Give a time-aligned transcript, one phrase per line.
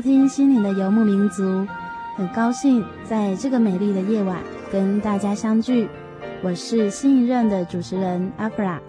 [0.00, 1.42] 收听《心灵的游牧民族》。
[2.16, 4.38] 很高兴在这个美丽的夜晚
[4.72, 5.90] 跟大家相聚。
[6.42, 8.80] 我是新一任的主持人阿弗拉。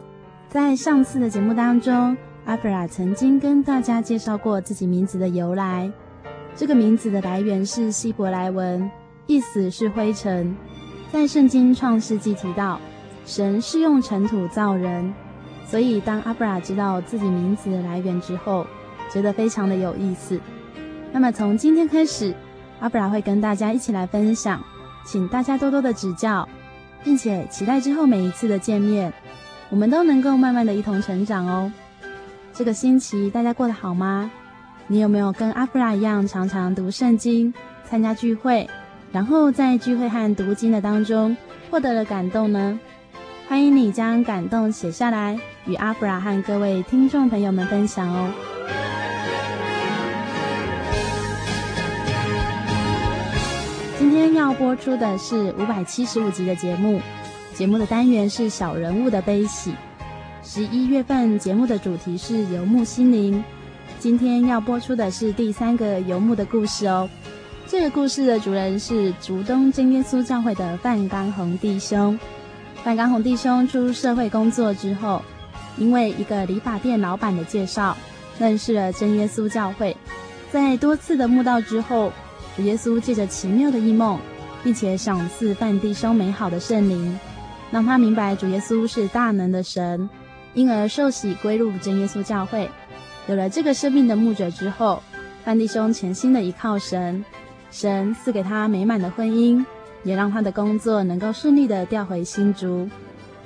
[0.47, 5.91] 在上次的节目当中，阿弗拉曾经跟大家介绍过自己名字的由来。
[6.55, 8.89] 这个名字的来源是希伯来文，
[9.27, 10.55] 意思是灰尘。
[11.11, 12.79] 在圣经创世纪提到，
[13.25, 15.13] 神是用尘土造人。
[15.65, 18.65] 所以，当阿布拉知道自己名字的来源之后，
[19.11, 20.39] 觉得非常的有意思。
[21.13, 22.33] 那么，从今天开始，
[22.79, 24.63] 阿布拉会跟大家一起来分享，
[25.05, 26.47] 请大家多多的指教，
[27.03, 29.11] 并且期待之后每一次的见面，
[29.69, 31.71] 我们都能够慢慢的一同成长哦。
[32.53, 34.31] 这个星期大家过得好吗？
[34.87, 38.69] 你有没有跟阿布拉一样，常常读圣经、参加聚会，
[39.11, 41.35] 然后在聚会和读经的当中
[41.69, 42.79] 获得了感动呢？
[43.47, 48.31] 欢迎你将感动写下来，与阿弗拉和各位听众朋友们分享哦。
[54.11, 56.99] 今天要播出的是五百七十五集的节目，
[57.53, 59.73] 节目的单元是小人物的悲喜。
[60.43, 63.41] 十一月份节目的主题是游牧心灵，
[63.99, 67.09] 今天要播出的是第三个游牧的故事哦。
[67.65, 72.19] 这个故事的主人是竹东真耶稣教会的范刚宏弟兄。
[72.83, 75.21] 范刚宏弟兄出入社会工作之后，
[75.77, 77.95] 因为一个理发店老板的介绍，
[78.37, 79.95] 认识了真耶稣教会。
[80.51, 82.11] 在多次的慕道之后，
[82.55, 84.19] 主耶稣借着奇妙的异梦，
[84.63, 87.19] 并且赏赐范弟兄美好的圣灵，
[87.71, 90.09] 让他明白主耶稣是大能的神，
[90.53, 92.69] 因而受洗归入真耶稣教会。
[93.27, 95.01] 有了这个生命的牧者之后，
[95.43, 97.23] 范弟兄全心的依靠神，
[97.71, 99.65] 神赐给他美满的婚姻。
[100.03, 102.89] 也让他的工作能够顺利的调回新竹。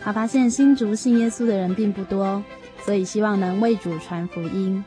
[0.01, 2.41] 他发现新竹信耶稣的人并不多，
[2.85, 4.81] 所以希望能为主传福音。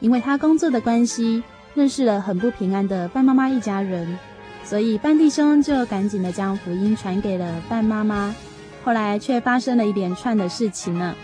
[0.00, 4.16] 因为他工作的关系，认识了很不平安的范妈妈一家人，
[4.62, 8.34] 所以范弟兄就赶紧的将福音传给了范妈妈。
[8.84, 11.14] 后来却发生了一连串的事情呢。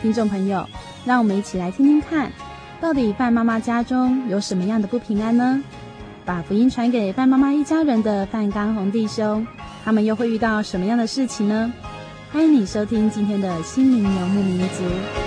[0.00, 0.64] 听众朋友，
[1.04, 2.30] 让我们一起来听听看，
[2.80, 5.62] 到底范妈妈家中有什么样的不平安呢？
[6.24, 9.44] 把福音传给范妈妈一家人的范刚红弟兄，
[9.84, 11.72] 他们又会遇到什么样的事情呢？
[12.32, 15.19] 欢迎你收听今天的心灵游牧民族。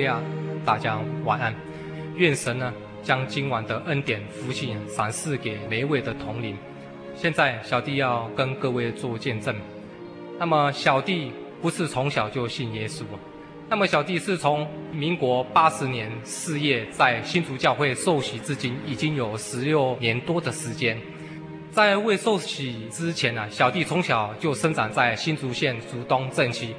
[0.00, 0.18] 利路亚，
[0.64, 1.54] 大家晚安。
[2.16, 6.56] 愿神呢将今晚的恩典福气赏赐给每一位的同龄。
[7.14, 9.54] 现在小弟要跟各位做见证。
[10.38, 11.30] 那么小弟
[11.60, 13.02] 不是从小就信耶稣，
[13.68, 20.98] 那么小弟是从民国八十年四月在新竹教会受洗至今，已经有十六年多的时间。
[21.70, 26.74] 在未受洗之前呢，小弟从小就生长在新竹县竹东镇区。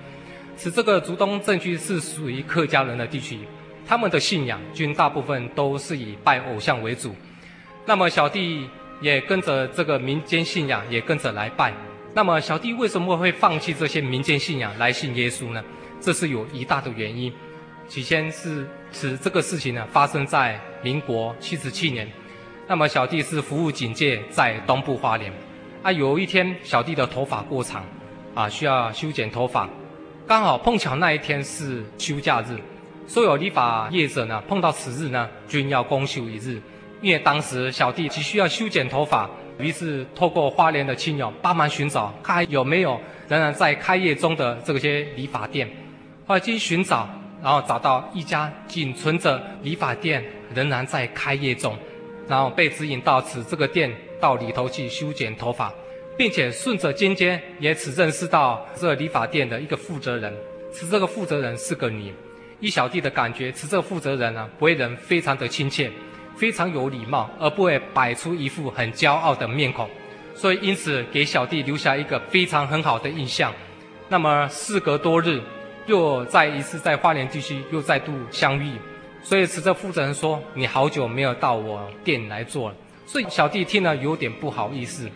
[0.58, 3.40] 使这个竹东镇区是属于客家人的地区，
[3.88, 7.16] 他们的信仰均大部分都是以拜偶像为主。
[7.86, 8.68] 那么小弟
[9.02, 11.74] 也跟着这个民间信仰，也跟着来拜。
[12.14, 15.64] 那么小弟为什么会放弃这些民间信仰来信耶稣呢？
[16.00, 17.32] 这是有一大的原因。
[17.88, 22.10] 起先是此这个事情呢，发生在民国七十七年。
[22.68, 25.32] 那么小弟是服务警戒在东部花莲。
[25.84, 27.84] 啊，有一天小弟的头发过长，
[28.36, 29.68] 啊，需要修剪头发，
[30.28, 32.58] 刚好碰巧那一天是休假日，
[33.08, 36.62] 所有理发业者呢碰到此日呢，均要公休一日。
[37.02, 45.70] 因为当时小弟急需要修剪头发，于是透过花莲的亲友帮忙寻找，看有没有仍然在开业中的这些理发店。
[46.26, 47.08] 后来经寻找。
[47.44, 51.76] 然后找到一家仅存着理发店仍然在开业中，
[52.28, 55.74] 然后被指引到此这个店到里头去修剪头发，
[56.22, 60.32] 并且顺着尖尖也只认识到这理发店的一个负责人，
[60.72, 62.14] 此这个负责人是个女，
[62.60, 65.90] 一小弟的感觉，此这负责人呢为人非常的亲切，
[66.36, 69.90] 非常有礼貌，而不会摆出一副很骄傲的面孔，
[70.36, 73.52] 所以因此给小弟留下一个非常很好的印象。
[74.08, 75.42] 那么事隔多日。
[75.88, 78.74] 又再一次在花莲地区又再度相遇，
[79.24, 82.76] 所以此这负责人说：“你好久没有到我店来做了。”
[83.08, 85.10] 所以小弟听了有点不好意思，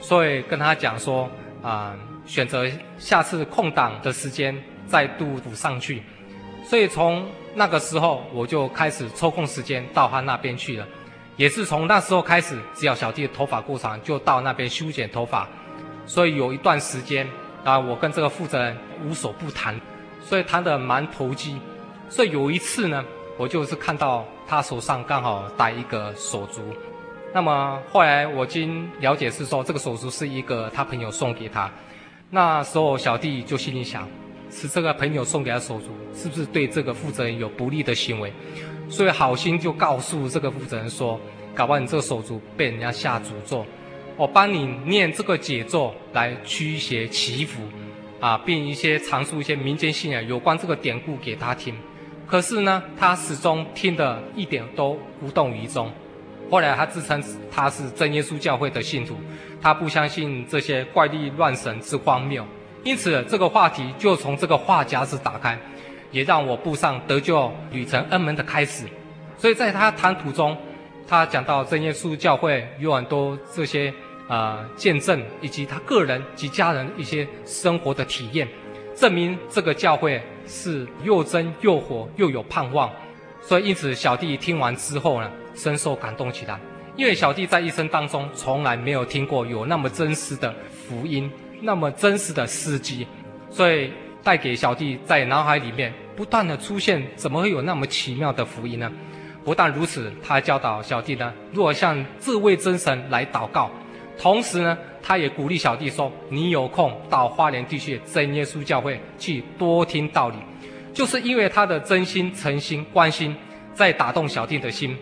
[0.00, 1.28] 所以跟他讲说
[1.62, 2.66] ：“啊、选择
[2.98, 4.56] 下次空档的时间
[4.86, 6.02] 再度补上去。”
[6.64, 10.86] 所以从那个时候我就开始抽空时间到他那边去了，
[11.36, 15.48] 也是从那时候开始，只要小弟的头发过长，就到那边修剪头发。
[16.06, 17.28] 所以有一段时间
[17.64, 19.78] 啊，我跟这个负责人无所不谈。
[20.20, 21.58] 所以谈得蛮投机，
[22.10, 23.02] 所以有一次呢，
[23.38, 26.60] 我就是看到他手上刚好戴一个手镯，
[27.32, 31.70] 那么后来我经了解是说，这个手镯是一个他朋友送给他，
[32.30, 34.08] 那时候小弟就心里想，
[34.50, 35.84] 是这个朋友送给他手镯，
[36.14, 38.32] 是不是对这个负责人有不利的行为？
[38.88, 41.20] 所以好心就告诉这个负责人说，
[41.54, 43.64] 搞不好你这个手镯被人家下诅咒，
[44.16, 47.62] 我帮你念这个解咒来驱邪祈福。
[48.20, 51.72] 啊，并一些阐述一些民间信仰有关这个典故给他听，
[52.26, 55.88] 可是呢，他始终听得一点都无动于衷。
[56.50, 59.16] 后来他自称他是真耶稣教会的信徒，
[59.60, 62.44] 他不相信这些怪力乱神之荒谬，
[62.84, 65.58] 因此这个话题就从这个话匣子打开，
[66.10, 68.84] 也让我步上得救旅程恩门的开始。
[69.36, 70.56] 所以在他谈吐中，
[71.06, 73.92] 他讲到真耶稣教会有很多这些。
[74.28, 78.46] 啊、呃，见证以及他个人及家人一些生活的体验，
[78.94, 82.90] 证明这个教会是又真又活又有盼望。
[83.40, 86.58] 所以，因此小弟听完之后呢，深受感动起来。
[86.96, 93.06] 因为小弟在一生当中从来没有听过有那么真实的福音，那么真实的事迹，
[93.50, 98.90] 所以带给小弟在脑海里面不断的出现，怎么会有那么奇妙的福音呢？
[99.44, 103.70] 不但如此，他教导小弟呢，若向这位真神来祷告。
[104.18, 110.36] 同时呢，他也鼓励小弟说：“你有空到花莲地区真耶稣教会去多听道理。”
[110.92, 113.36] 就是因为他的真心、诚心、关心，
[113.72, 114.96] 在打动小弟的心。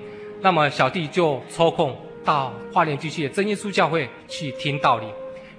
[0.46, 1.92] 那么小弟就抽空
[2.24, 5.06] 到花莲地区的真耶稣教会去听道理。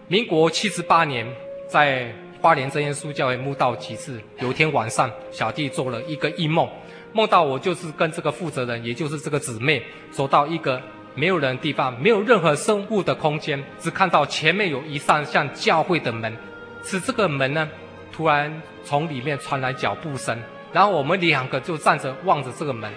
[0.07, 1.27] 民国七十八年，
[1.67, 2.09] 在
[2.41, 4.17] 花莲真耶稣教会慕道几次。
[4.39, 6.65] 有一天晚上，小弟做了一个异梦，
[7.11, 10.81] 梦到我就是跟这个负责人，也就是这个姊妹，走到一个。
[11.15, 16.33] 没有人的地方，没有任何生物的空间，只看到前面有一扇像教会的门。
[16.81, 17.67] 此这个门呢，
[18.13, 20.41] 突然从里面传来脚步声，
[20.71, 22.89] 然后我们两个就站着望着这个门，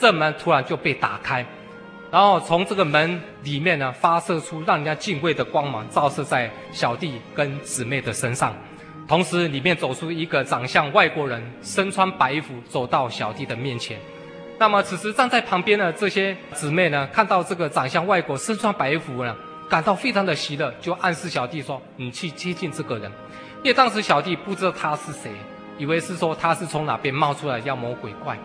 [0.00, 1.44] 这门突然就被打开，
[2.10, 8.54] 然后从这个门里面呢发射出让人家敬畏的光芒，照射在小弟跟姊妹的身上，
[9.08, 13.98] 同时里面走出一个长相外国人，身穿白衣服走到小弟的面前。
[14.60, 19.36] 那么此时站在旁边的这些姊妹呢，看到这个长相外国、身穿白衣服呢，
[19.68, 23.10] 感到非常的喜乐，就暗示小弟说：“你去接近这个人。”
[23.62, 25.30] 因为当时小弟不知道他是谁，
[25.78, 28.36] 以为是说他是从哪边冒出来妖魔鬼怪，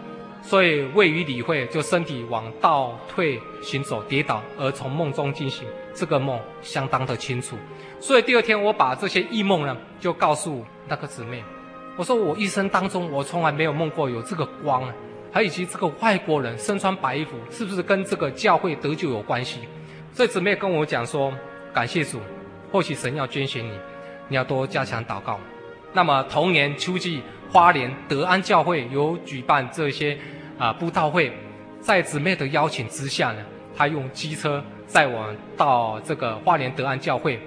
[0.44, 5.66] 所以未予理会，就身体往倒退行走，跌倒而从梦中惊醒。
[5.96, 7.56] 这个梦相当的清楚，
[8.00, 11.44] 所以第二天我把这些异梦呢，就告诉那个姊妹，
[11.96, 14.94] 我说我一生当中我从来没有梦过有这个光啊。
[15.32, 19.60] 还以及这个外国人身穿白衣服，是不是跟这个教会得救有关系？
[20.12, 21.34] 所以姊妹跟我讲说，
[21.74, 22.20] 感谢主，
[22.72, 23.72] 或许神要拣选你，
[24.28, 25.40] 你要多加强祷告。
[25.92, 27.22] 那么同年秋季，
[27.54, 30.18] 花莲德安教会有举办这些
[30.58, 31.32] 啊布道会，
[31.80, 33.46] 在姊妹的邀请之下呢，
[33.78, 37.40] 他用机车载我到这个花莲德安教会。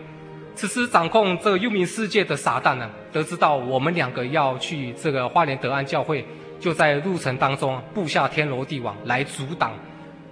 [0.54, 6.24] 此时掌控这个幽冥世界的撒旦呢，得知到我们两个要去这个花莲德安教会。
[6.60, 9.72] 就在路程当中布下天罗地网来阻挡，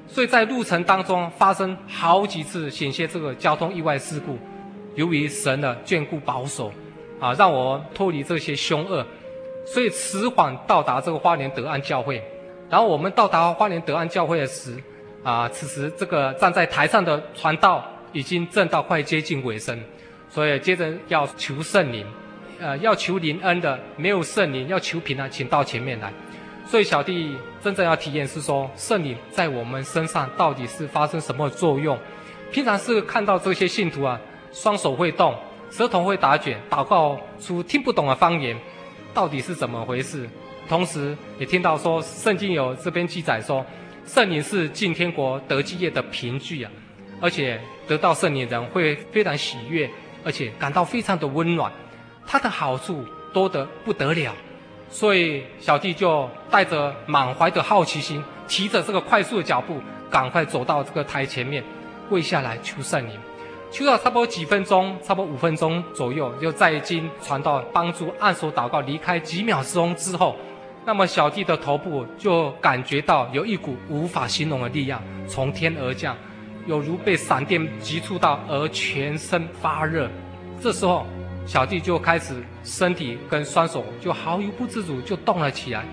[0.06, 4.38] 所以在路程当中发生好几次险些这个交通意外事故。
[4.94, 6.72] 由于神的眷顾保守，
[7.20, 9.06] 啊，让我脱离这些凶恶，
[9.64, 12.22] 所以迟缓到达这个花莲德安教会。
[12.70, 14.76] 然后我们到达花莲德安教会时，
[15.22, 19.78] 啊，此时这个站在台上的传道已经正到快接近尾声，
[20.28, 22.06] 所以接着要求圣灵，
[22.60, 26.12] 呃，要求灵恩的没有圣灵，要求平安，请到前面来。
[26.66, 31.98] 所以小弟真正要体验是说，圣灵在我们身上到底是发生什么作用？
[32.50, 34.20] 平常是看到这些信徒啊。
[34.52, 35.34] 双手会动，
[35.68, 38.56] 舌头会打卷，祷告出听不懂的方言，
[39.14, 40.28] 到底是怎么回事？
[40.68, 43.64] 同时也听到说，圣经有这边记载说，
[44.04, 46.70] 圣灵是进天国得基业的凭据啊，
[47.20, 49.88] 而且得到圣灵人会非常喜悦，
[50.24, 51.70] 而且感到非常的温暖，
[52.26, 54.34] 它的好处多得不得了，
[54.90, 59.80] 所以小弟就带着满怀的好奇心，提着这个快速的脚步，
[60.10, 61.62] 赶快走到这个台前面，
[62.08, 63.18] 跪下来求圣灵。
[63.74, 70.36] 求了差不多几分钟，差不多五分钟左右，就在经传道帮助按手祷告离开几秒钟之后，
[70.86, 76.16] 那么小弟的头部就感觉到有一股无法形容的力量从天而降，
[76.68, 80.08] 有如被闪电击触到而全身发热。
[80.60, 81.04] 这时候
[81.44, 85.84] 小弟就开始身体跟双手就毫无不自主就动了起来，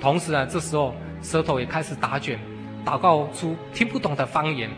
[0.00, 2.40] 同时呢，这时候舌头也开始打卷，
[2.82, 4.70] 祷告出听不懂的方言。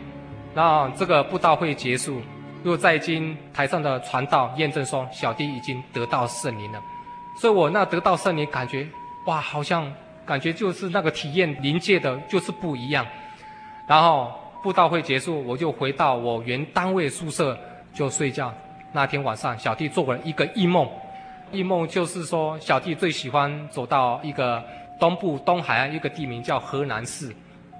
[0.53, 2.21] 那这个布道会结束。
[2.63, 6.81] 又在经台上的传道验证说，小弟已经得到圣灵了，
[7.39, 8.85] 所以我那得到圣灵感觉，
[9.25, 9.89] 哇，好像
[10.25, 13.05] 感觉就是那个体验灵界的就是不一样。
[13.87, 17.57] 然后布道会结束，我就回到我原单位宿舍
[17.93, 18.53] 就睡觉。
[18.91, 20.87] 那天晚上，小弟做了一个异梦，
[21.51, 24.63] 异梦就是说，小弟最喜欢走到一个
[24.99, 27.33] 东部东海岸一个地名叫河南市，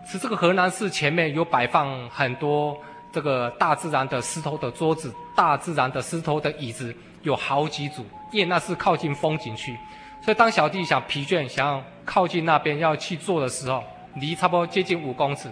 [0.05, 2.77] 是这个河南市前面有摆放很多。
[3.11, 9.75] 这个大自然的石头的桌子，大自然的石头的椅子有好几组，因为那是靠近风景区，
[10.21, 13.83] 所以当小弟想疲倦，想要靠近那边要去坐的时候，
[14.15, 15.49] 离差不多接近五公尺，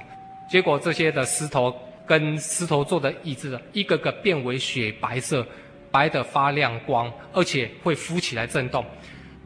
[0.50, 1.74] 结果这些的石头
[2.06, 5.46] 跟石头做的椅子，一个个变为雪白色，
[5.92, 8.86] 白的发亮光，而且会浮起来震动。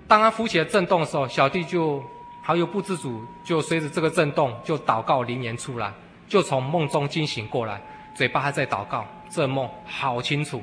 [0.07, 2.03] 当它浮起来震动的时候，小弟就
[2.43, 5.93] 好有不自主，就随着这个震动就祷告灵言出来，
[6.27, 7.81] 就从梦中惊醒过来。
[8.21, 10.61] 嘴巴还在祷告，这梦好清楚。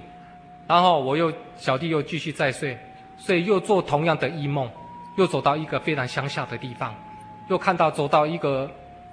[0.69, 2.79] 然后我又小弟又继续再睡，
[3.17, 4.71] 所以又做同样的异梦，
[5.17, 6.95] 又走到一个非常乡下的地方，
[7.49, 8.71] 又看到走到一个，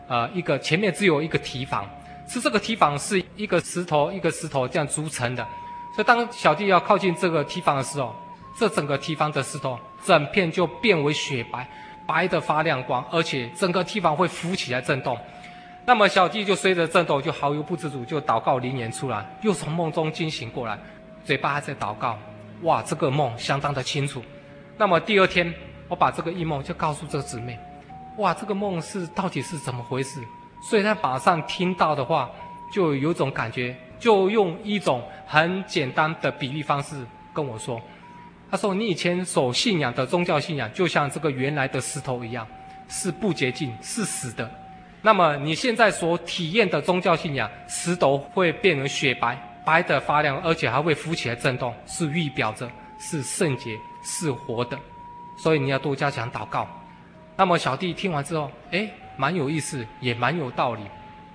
[0.07, 1.89] 呃，一个前面只有一个堤防，
[2.27, 5.43] 是这个堤防是一个石头一个石头这样组成的。
[5.95, 8.15] 所以当小弟要靠近这个堤防的时候，
[8.55, 11.67] 这整个堤防的石头整片就变为雪白，
[12.05, 15.17] 白的发亮光，而且整个堤防会浮起来震动。
[15.87, 20.79] 那么小弟就随着震动，就毫无不知足，就祷告灵言出来，又从梦中惊醒过来，
[21.23, 22.17] 嘴巴还在祷告。
[22.63, 24.23] 哇，这个梦相当的清楚。
[24.77, 25.53] 那么第二天，
[25.87, 27.59] 我把这个异梦就告诉这个姊妹。
[28.17, 30.19] 哇，这个梦是到底是怎么回事？
[30.67, 32.31] 所以她马上听到的话，
[32.73, 37.79] 就有种感觉，就用一种很简单的比喻方式跟我说。
[38.49, 42.47] 她说：“你以前所信仰的宗教信仰，就像这个原来的石头一样，
[42.87, 44.49] 是不洁净，是死的。”
[45.05, 54.75] 那么你现在所体验的宗教信仰，石头会变成雪白，白得发亮，而且还会浮起来震动，是预表着是圣洁，是活的，
[55.37, 56.67] 所以你要多加强祷告。
[57.37, 60.81] 那么小弟听完之后，诶，蛮有意思，也蛮有道理。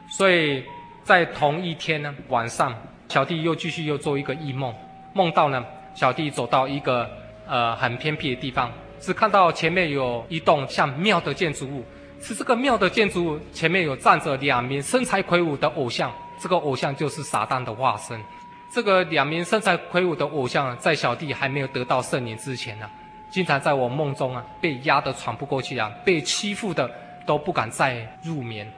[0.08, 0.64] 所以
[1.04, 2.76] 在同一天呢晚上，
[3.08, 4.74] 小弟又继续又做一个异梦，
[5.14, 7.08] 梦到呢小弟走到一个
[7.46, 11.84] 呃很偏僻的地方，只看到前面有一栋像庙的建筑物。
[12.20, 18.22] 是这个庙的建筑物前面有站着两名身材魁梧的偶像，这个偶像就是撒旦的化身。
[18.70, 22.88] 这个两名身材魁梧的偶像，在小弟还没有得到圣灵之前呢、
[23.30, 26.88] 经常在我梦中啊被压得喘不过气啊，被欺负的
[27.24, 28.70] 都不敢再入眠。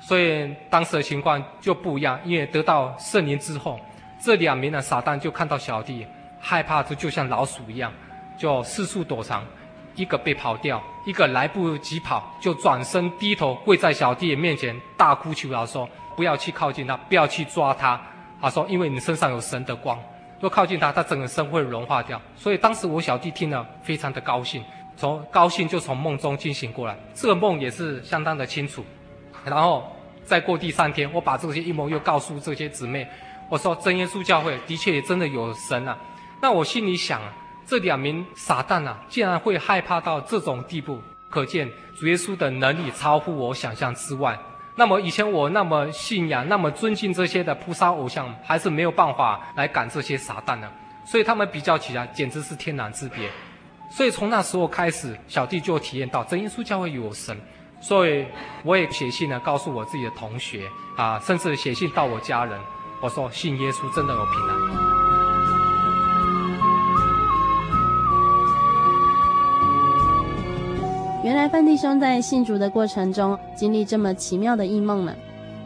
[0.00, 3.78] 所以当时的情况就不一样，因为得到圣灵之后，
[4.18, 6.06] 这两名的撒旦就看到小弟
[6.40, 7.92] 害怕，就就像老鼠一样，
[8.36, 9.44] 就四处躲藏。
[9.98, 18.00] 一个被跑掉，一个来不及跑，就转身低头跪在小弟面前，大哭求饶说：“不要去靠近他，不要去抓他。”
[18.40, 19.98] 他说：“因为你身上有神的光，
[20.38, 24.62] 若靠近他，他整个身会融化掉。”所以当时我小弟听了，非常的高兴，
[24.96, 26.96] 从高兴就从梦中惊醒过来。
[27.12, 28.84] 这个梦也是相当的清楚。
[29.44, 29.84] 然后
[30.22, 33.04] 再过第三天，我把这些异梦又告诉这些姊妹，
[33.48, 35.98] 我说：“真耶稣教会的确也真的有神啊。”
[36.40, 37.34] 那我心里想啊。
[37.68, 44.38] 这两名撒旦啊，竟然会害怕到这种地步，可见主耶稣的能力超乎我想象之外。
[44.74, 50.70] 那么以前我那么信仰、那么尊敬这些的菩萨偶像，还是没有办法来赶这些撒旦呢。
[51.04, 53.28] 所以他们比较起来，简直是天壤之别。
[53.90, 57.38] 所以从那时候开始，小弟就体验到真耶稣教会有神。
[57.82, 58.24] 所以
[58.64, 62.58] 我也写信呢，告诉我自己的同学啊，甚至写信到我家人，
[63.02, 64.97] 我说信耶稣真的有平安。
[71.28, 75.14] 原来范弟兄在信主的过程中经历这么奇妙的异梦呢，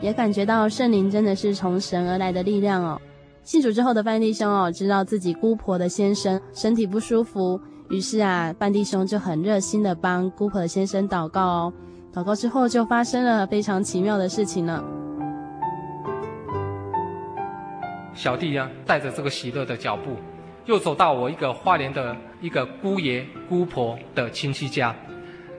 [0.00, 3.00] 也感觉到圣灵真的是从神而来的力量哦。
[3.44, 11.72] 信主之后的范弟兄哦，知道自己姑婆的先生身体不舒服，于是啊，范弟兄就很热心的帮姑婆的先生祷告哦。
[12.12, 14.82] 祷告之后就发生了非常奇妙的事情呢。
[18.14, 20.16] 小弟呀，带着这个喜乐的脚步，
[20.66, 24.92] 又走到我一个花莲的一个姑爷姑婆的亲戚家。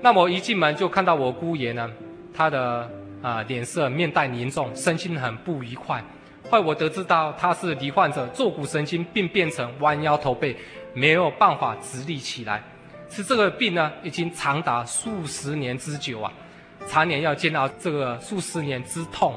[0.03, 1.89] 那么一进门就看到我姑爷呢，
[2.33, 2.91] 他的
[3.21, 6.03] 啊、脸色面带凝重，身心很不愉快。
[6.49, 10.57] 后来我得知到他是罹患着坐骨神经病，变成弯腰驼背，
[10.93, 12.61] 没有办法直立起来。
[13.09, 16.33] 是这个病呢，已经长达数十年之久啊，
[16.85, 19.33] 常年要煎熬这个数十年之痛。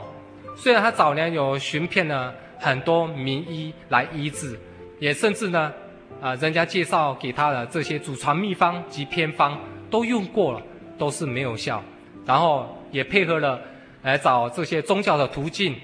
[0.56, 4.58] 虽然他早年有寻遍了很多名医来医治，
[4.98, 5.72] 也甚至呢，
[6.20, 9.56] 啊、人家介绍给他的这些祖传秘方及偏方。
[9.96, 10.62] 都用过了，
[10.98, 11.82] 都是没有效，
[12.26, 13.58] 然后也配合了
[14.02, 15.74] 来找这些宗教的途径，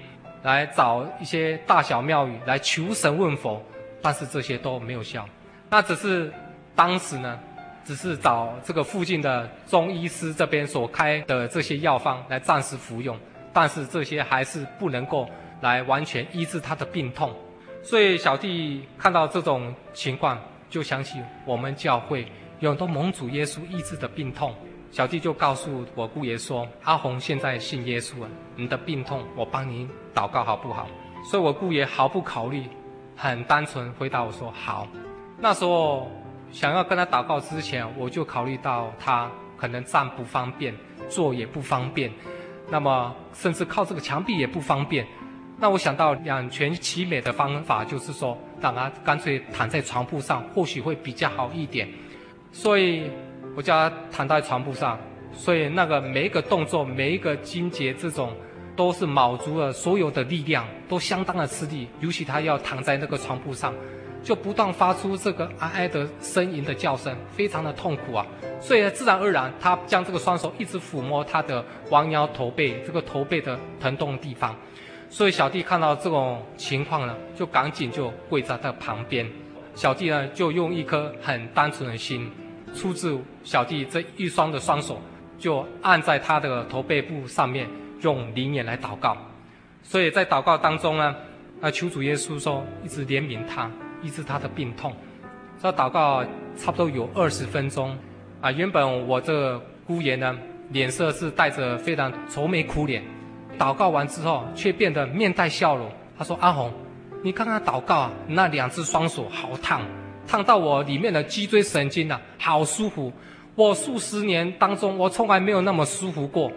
[0.43, 3.59] 来找一些大小庙宇来求神问佛，
[4.03, 5.27] 但是这些都没有效。
[5.67, 6.31] 那只是
[6.75, 7.39] 当时呢，
[7.83, 13.17] 只是找这个附近的中医师这边所开的这些药方来暂时服用，
[13.51, 15.27] 但是这些还是不能够
[15.61, 17.33] 来完全医治他的病痛。
[17.81, 20.39] 所以小弟看到这种情况，
[20.69, 22.27] 就想起我们教会。
[22.63, 24.55] 有很多蒙主耶稣医治的病痛，
[24.89, 30.87] 小弟就告诉我姑爷说：“阿红现在信耶稣了，你的病痛我帮你祷告好不好？”
[31.29, 32.63] 所以，我姑爷毫不考虑，
[33.17, 34.87] 很单纯回答我说：“好。”
[35.41, 36.09] 那时候
[36.53, 40.73] 想要跟他祷告之前，我就考虑到他可能站不方便，
[41.09, 42.09] 坐也不方便，
[42.69, 45.05] 那么甚至靠这个墙壁也不方便。
[45.59, 51.89] 那我想到两全其美的方法，就是说让他干脆躺在床铺上，或许会比较好一点。
[52.53, 53.09] 所以，
[53.55, 54.97] 我叫他躺在床铺上，
[55.33, 58.31] 所以那个每一个动作、每一个筋节，这种
[58.75, 61.87] 都是卯足了所有的力量，都相当的吃力。
[61.99, 63.73] 尤其他要躺在那个床铺上，
[64.21, 68.25] 就不断发出这个哀哀的呻吟的叫声，非常的痛苦啊。
[68.61, 74.55] 所以自然而然，他将这个双手一直抚摸他的弯腰驼背，这个驼背的疼痛地方。
[75.09, 79.27] 所以小弟看到这种情况呢，就赶紧就跪在他旁边。
[79.73, 82.31] 小弟呢，就用一颗很单纯的心。
[82.73, 84.99] 出自小弟这一双的双手，
[85.37, 87.67] 就按在他的头背部上面，
[88.01, 89.15] 用灵眼来祷告。
[89.81, 91.15] 所以在祷告当中呢，
[91.61, 93.69] 啊，求主耶稣说，一直怜悯他，
[94.01, 94.93] 医治他的病痛。
[95.61, 96.23] 这祷告
[96.57, 97.97] 差不多有二十分钟。
[98.41, 100.37] 啊，原本我这个姑爷呢，
[100.69, 103.03] 脸色是带着非常愁眉苦脸，
[103.57, 105.89] 祷告完之后却变得面带笑容。
[106.17, 106.71] 他说：“阿红，
[107.23, 109.81] 你刚刚祷告，那两只双手好烫。”
[110.27, 113.11] 烫到我里面的脊椎神经、啊，好舒服。
[113.55, 116.51] 我数十年当中，我从来没有那么舒服过。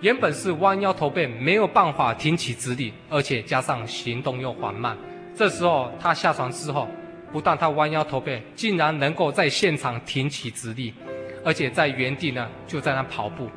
[0.00, 4.96] 原本是弯腰驼背，没有办法挺起直立，而且加上行动又缓慢。
[5.34, 6.88] 这时候他下床之后，
[7.32, 10.94] 不但他弯腰驼背，竟然能够在现场挺起直立，
[11.44, 13.50] 而且在原地呢就在那跑步，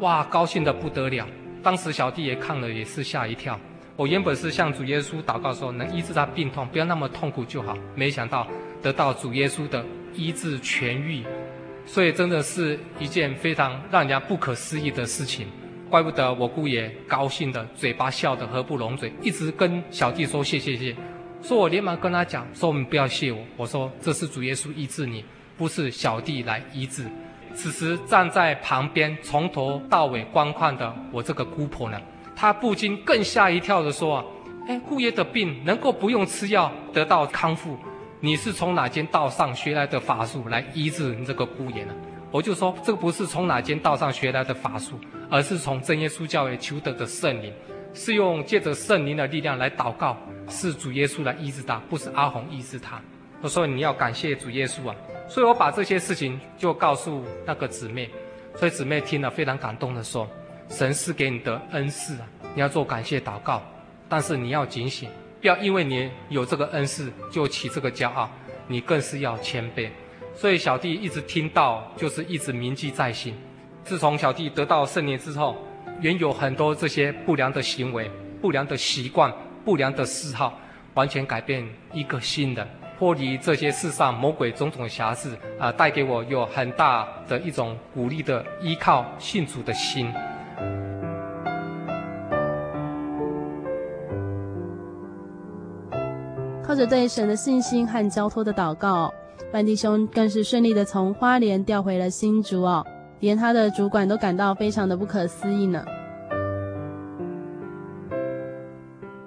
[0.00, 1.26] 哇，高兴得不得了。
[1.62, 3.58] 当时小弟也看了，也是吓一跳。
[3.96, 7.76] 我原本是向主耶稣祷告说，能医治他病痛，不要那么痛苦就好。
[7.94, 8.46] 没想到。
[8.82, 9.84] 得到主耶稣的
[10.14, 11.22] 医治痊愈，
[11.84, 15.46] 所以真的是一件非常让人家不可思议的事情。
[15.88, 20.94] 怪不得我姑爷高兴的嘴巴笑得合不拢嘴，一直跟小弟说谢谢谢。
[21.42, 25.24] 说我连忙跟他讲说，你不要谢我，我说这是主耶稣医治你，
[25.56, 27.04] 不是小弟来医治。
[27.54, 32.00] 此时站在旁边从头到尾观看的我这个姑婆呢，
[32.34, 34.24] 她不禁更吓一跳的说啊
[34.66, 37.78] ：“哎，姑爷的病能够不用吃药得到康复？”
[38.26, 41.94] 你是从哪间道上学来的法术来医治你这个姑爷呢？
[42.32, 44.98] 我就说这个不是从哪间道上学来的法术，
[45.30, 47.52] 而是从真耶稣教会求得的圣灵，
[47.94, 50.16] 是用借着圣灵的力量来祷告，
[50.48, 53.00] 是主耶稣来医治他，不是阿红医治他。
[53.42, 54.96] 我说你要感谢主耶稣啊！
[55.28, 58.10] 所以我把这些事情就告诉那个姊妹，
[58.56, 60.28] 所以姊妹听了非常感动的说：
[60.68, 63.62] 神是给你的恩赐啊，你要做感谢祷告，
[64.08, 65.08] 但是你要警醒。
[65.46, 68.28] 不要因为你有这个恩赐就起这个骄傲，
[68.66, 69.88] 你更是要谦卑。
[70.34, 73.32] 所以小弟一直听到，就是一直铭记在心。
[73.84, 75.56] 自从小弟得到圣灵之后，
[76.00, 78.10] 原有很多这些不良的行为、
[78.42, 79.32] 不良的习惯、
[79.64, 80.58] 不良的嗜好，
[80.94, 82.66] 完全改变一个新人，
[82.98, 90.12] 脱离这些世上魔鬼种种瑕疵啊，带给我有很大的一种鼓励的依靠信主的心。
[96.76, 99.12] 着对神的信心和交托的祷告，
[99.50, 102.86] 范弟兄更是顺利的从花莲调回了新竹哦，
[103.20, 105.82] 连他的主管都感到非常的不可思议呢。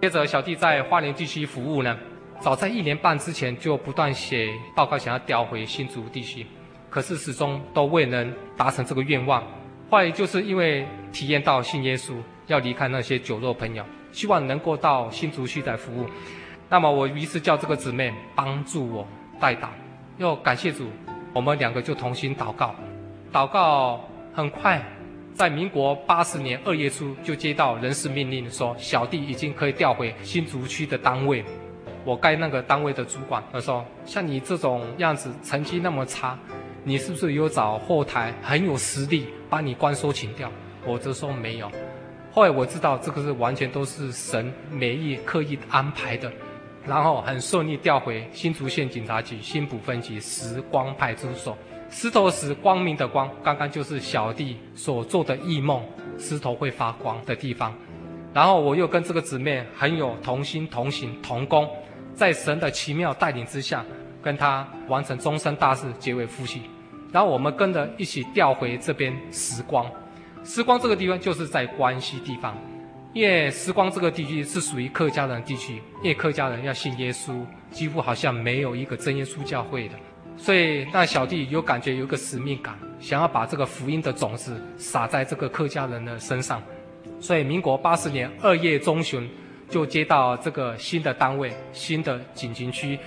[0.01, 1.97] 接着，小弟在花莲地区服务呢，
[2.39, 6.45] 早在一年半之前就不断写报告，想要调回新竹地区，
[6.89, 9.43] 可是始终都未能达成这个愿望。
[9.89, 12.13] 后来就是因为体验到信耶稣，
[12.47, 16.05] 要离开那些酒肉朋友，希望能够到新竹区来服务。
[16.69, 19.08] 那么我于是叫这个姊妹帮助我
[19.39, 19.69] 代祷，
[20.17, 20.86] 又感谢主，
[21.34, 22.75] 我们两个就同心祷告。
[23.34, 24.79] 祷告很快，
[25.34, 31.43] 在民国八十年二月初就接到人事命令，说小弟已经可以调回新竹区的单位。
[32.05, 36.38] 我该那个单位的主管他说：“像你这种样子，成绩那么差，
[36.84, 40.51] 你是不是有找后台很有实力把你关说请调？”
[40.86, 41.69] 我则说没有。
[42.32, 46.32] 后来我知道这个是完全都是神美意刻意安排的。
[46.85, 51.57] 然后很顺利调回新竹县警察局新埔分局时光派出所。
[51.91, 55.83] 石头石光明的光，刚刚就是小弟所做的异梦，
[56.19, 57.73] 石头会发光的地方。
[58.31, 61.67] 然后我又跟这个姊妹很有同心同行同工，
[62.13, 63.83] 在神的奇妙带领之下，
[64.21, 66.61] 跟她完成终身大事，结为夫妻。
[67.11, 69.89] 然后我们跟着一起调回这边时光，
[70.43, 72.55] 时光这个地方就是在关西地方。
[73.11, 79.95] 因为时光这个地区是属于客家人地区，因为客家人要信耶稣，几乎好像没有一个真耶稣教会的，
[80.37, 86.61] 所以那小弟有感觉有个使命感，想要把这个福音的种子撒在这个客家人的身上，
[87.19, 89.27] 所以民国八十年二月中旬
[89.67, 92.99] 就接到这个新的单位，新的警情区，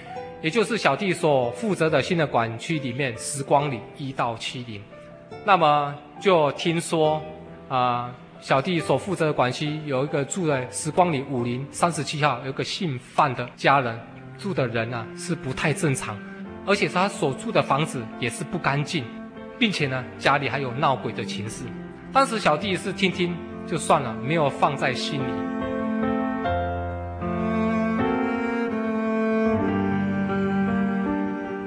[0.42, 4.82] 也就是小弟所负责的新的管区里面时光里一到七零，
[5.44, 7.22] 那么就听说
[7.68, 8.12] 啊。
[8.42, 13.96] 小弟所负责的管区有一个住在时光里五零三十七号，有个姓范的家人，
[14.36, 16.18] 住的人啊是不太正常，
[16.66, 19.04] 而且他所住的房子也是不干净，
[19.60, 21.64] 并且呢家里还有闹鬼的情事。
[22.12, 23.32] 当时小弟是听听
[23.64, 25.32] 就算了，没有放在心里。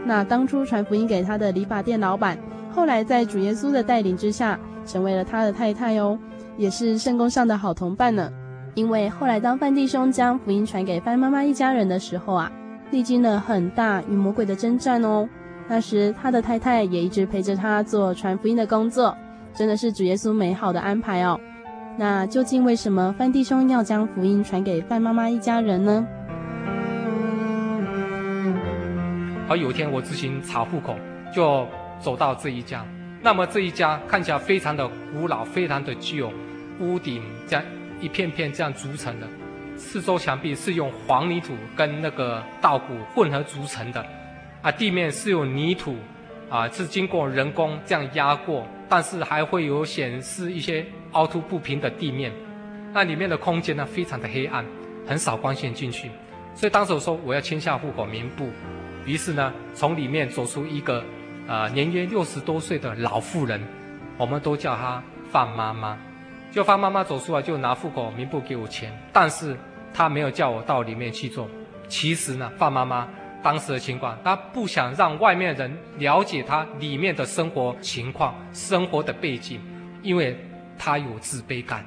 [0.06, 2.38] 那当初传福音给他的理发店老板，
[2.70, 6.20] 后来在主耶稣的带领之下，成为了他的太太哦。
[6.58, 8.32] 也是圣工上的好同伴呢，
[8.74, 12.52] 因为后来当范弟兄将福音传给范妈妈一家人的时候啊，
[12.92, 15.28] 历经了很大与魔鬼的征战哦。
[15.68, 19.18] 那时他的太太也一直陪着他做传福音的工作，
[19.54, 21.40] 真的是主耶稣美好的安排哦。
[21.98, 26.06] 那究竟为什么范弟兄要将福音传给范妈妈一家人呢？
[29.48, 30.96] 而有一天我自行查户口，
[31.34, 31.66] 就
[32.00, 32.86] 走到这一家。
[33.26, 36.32] 那么这一家看起来非常的古老，非常的旧，
[36.80, 37.66] 屋顶这样
[38.00, 39.28] 一片片这样组成的，
[39.76, 44.06] 四周墙壁是用黄泥土跟那个稻谷混合组成的，
[44.62, 45.96] 啊，地面是用泥土，
[46.52, 52.32] 啊，是经过人工这样压过，但是还会有显示一些凹凸不平的地面，
[52.94, 54.64] 那里面的空间呢非常的黑暗，
[55.08, 56.12] 很少光线进去，
[56.54, 58.52] 所以当时我说我要签下户口名簿，
[59.04, 61.04] 于是呢从里面走出一个。
[61.48, 63.62] 呃，年约六十多岁的老妇人，
[64.18, 65.98] 我们都叫她范妈妈。
[66.52, 69.56] 就范妈妈走出来，就拿户口名簿给我签，但是
[69.94, 71.48] 她没有叫我到里面去做。
[71.88, 73.08] 其实呢，范妈妈
[73.44, 79.60] 当时的情况，她不想让外面人了解她里面的生活情况、生活的背景，
[80.02, 80.36] 因为
[80.80, 81.86] 她有自卑感。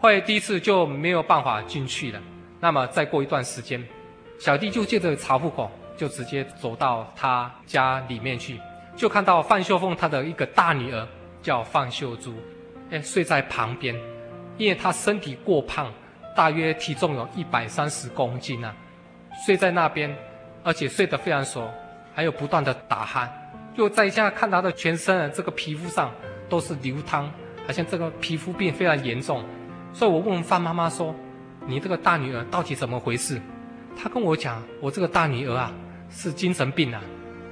[0.00, 2.20] 后来第一次就没有办法进去了。
[2.58, 3.80] 那么再过一段时间，
[4.38, 8.58] 小弟就借着查户口，就直接走到她家里面去。
[8.96, 11.06] 就看到范秀凤她的一个大女儿
[11.42, 12.34] 叫范秀珠，
[12.90, 13.94] 哎，睡在旁边，
[14.56, 15.92] 因为她身体过胖，
[16.34, 18.74] 大约体重有一百三十公斤啊，
[19.44, 20.16] 睡在那边，
[20.64, 21.70] 而且睡得非常熟，
[22.14, 23.28] 还有不断的打鼾。
[23.76, 26.10] 就在家看她的全身啊，这个皮肤上
[26.48, 27.30] 都是流汤，
[27.66, 29.44] 好像这个皮肤病非常严重。
[29.92, 31.14] 所以我问范妈妈说
[31.68, 33.38] ：“你这个大女儿到底怎么回事？”
[33.94, 35.70] 她跟我讲：“我这个大女儿啊，
[36.08, 37.02] 是精神病啊。”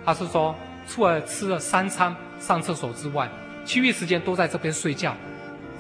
[0.07, 0.55] 她是说。
[0.87, 3.29] 除了吃了三餐、上厕所之外，
[3.65, 5.15] 其余时间都在这边睡觉。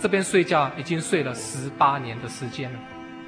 [0.00, 2.78] 这边睡觉已经睡了十八年的时间了。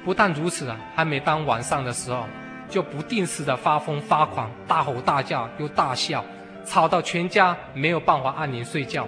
[0.03, 2.25] 不但如此啊，还每当晚上的时候，
[2.69, 6.23] 就不定时的发疯发狂，大吼大叫又大笑，
[6.65, 9.07] 吵到全家没有办法安宁睡觉。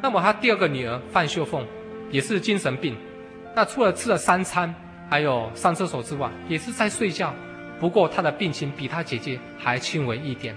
[0.00, 1.66] 那么他第二个女儿范秀凤
[2.10, 2.96] 也是精神病，
[3.54, 4.74] 那除了吃了三餐，
[5.08, 7.32] 还有上厕所之外，也是在睡觉。
[7.78, 10.56] 不过他的病情比他姐姐还轻微一点，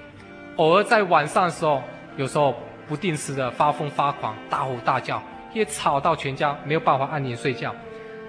[0.58, 1.84] 偶尔在晚上的时候，
[2.16, 2.56] 有时候
[2.88, 5.22] 不定时的发疯发狂，大吼大叫，
[5.54, 7.76] 也吵到全家没有办法安宁睡觉。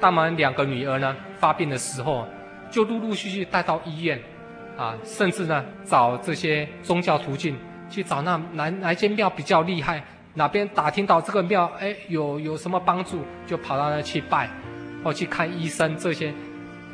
[0.01, 2.27] 当我们两个女儿呢发病的时候，
[2.71, 4.21] 就陆陆续续带到医院，
[4.77, 7.57] 啊，甚至呢找这些宗教途径
[7.89, 10.03] 去找那哪哪一间庙比较厉害。
[10.35, 14.51] 哪边打听到这个庙，哎，有有什么帮助，就跑到那去拜，
[15.03, 16.35] 或去看医生，这些，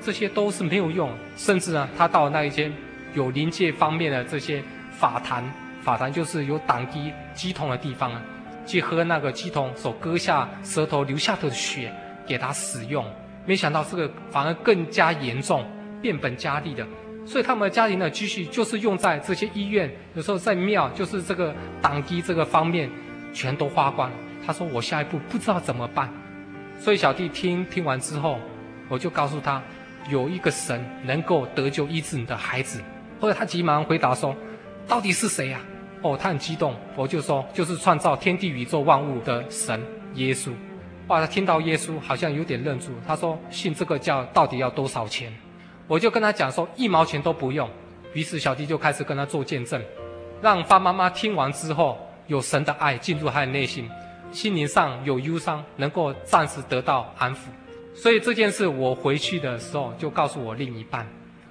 [0.01, 1.11] 这些都是没有用。
[1.37, 2.73] 甚至呢，他到那一间
[3.15, 4.63] 有灵界方面的这些
[5.03, 5.43] 法坛，
[5.83, 8.23] 法坛就是有挡乩乩童的地方啊，
[8.65, 11.93] 去喝那个乩童所割下舌头留下的血
[12.25, 13.05] 给他使用。
[13.45, 15.67] 没想到这个反而更加严重，
[16.01, 16.87] 变本加厉的。
[17.27, 22.89] 所以他们的家庭的积蓄就是用在这些医院，有时候在庙，就是这个挡乩这个方面。
[23.35, 24.17] 全都花光了。
[24.47, 26.13] 他说：“我下一步不知道怎么办。”
[26.79, 28.39] 所以小弟听听完之后，
[28.91, 29.63] 我就告诉他，
[30.11, 32.83] 有一个神能够得救医治你的孩子。
[33.19, 34.37] 后来他急忙回答说
[34.87, 35.61] ：“到底是谁呀？”
[36.03, 36.75] 哦，他很激动。
[36.97, 39.81] 我就说：“就是创造天地宇宙万物的神
[40.15, 40.51] 耶稣。”
[41.09, 42.93] 哇，他听到耶稣好像有点愣住。
[43.07, 45.33] 他说：“信这个教到底要多少钱？”
[45.87, 47.69] 我就跟他讲说：“一毛钱都不用。”
[48.15, 49.83] 于是小弟就开始跟他做见证，
[50.41, 51.99] 让爸妈妈听完之后。
[52.29, 53.91] 有神的爱进入他的内心，
[54.31, 57.39] 心灵上有忧伤，能够暂时得到安抚。
[57.95, 61.07] 所以这件事，我回去的时候就告诉我另一半，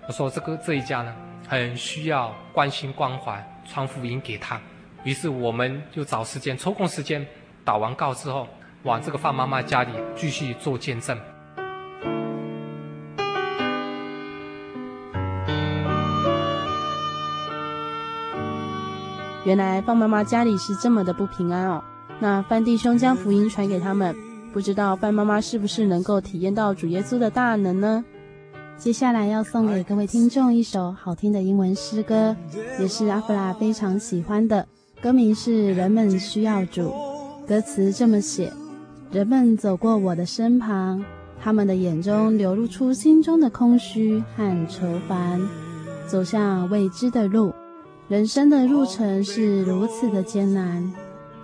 [0.07, 1.13] 我说这个这一家呢，
[1.51, 4.57] 很需要关心关怀，传福音给他。
[5.03, 7.27] 于是我们就找时间抽空时间，
[7.65, 8.47] 祷完告之后，
[8.83, 11.19] 往这个范妈妈家里继续做见证。
[19.43, 21.83] 原来范妈妈家里是这么的不平安哦。
[22.21, 24.15] 那范弟兄将福音传给他们，
[24.53, 28.05] 不知道范妈妈是不是能够体验到主耶稣的大能呢？
[28.81, 32.35] 接下来要送给各位听众一首好听的英文诗歌，
[32.79, 34.67] 也是阿弗拉非常喜欢的，
[34.99, 36.91] 歌名是《人们需要主》。
[37.47, 38.51] 歌词这么写：
[39.11, 41.05] 人们走过我的身旁，
[41.39, 45.39] 他们的眼中流露出心中的空虚和愁烦，
[46.07, 47.53] 走向未知的路。
[48.07, 50.91] 人生的路程是如此的艰难，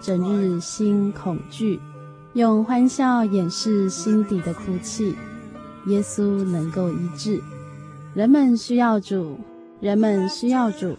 [0.02, 1.80] 整日心恐惧，
[2.34, 5.16] 用欢笑掩饰心底的哭泣。
[5.88, 7.42] 耶稣能够医治，
[8.14, 9.40] 人们需要主，
[9.80, 10.98] 人们需要主。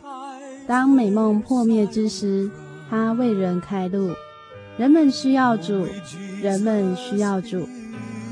[0.66, 2.50] 当美梦破灭之时，
[2.88, 4.12] 他为人开路，
[4.78, 5.86] 人们需要主，
[6.40, 7.68] 人们需要主。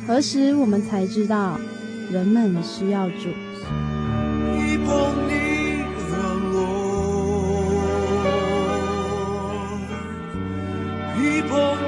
[0.06, 1.58] 何时我们才知道
[2.10, 3.28] 人们需要主？
[4.54, 4.88] 一捧
[5.28, 5.32] 你
[6.08, 6.14] 吻
[6.54, 6.58] 我。
[11.18, 11.85] 一捧。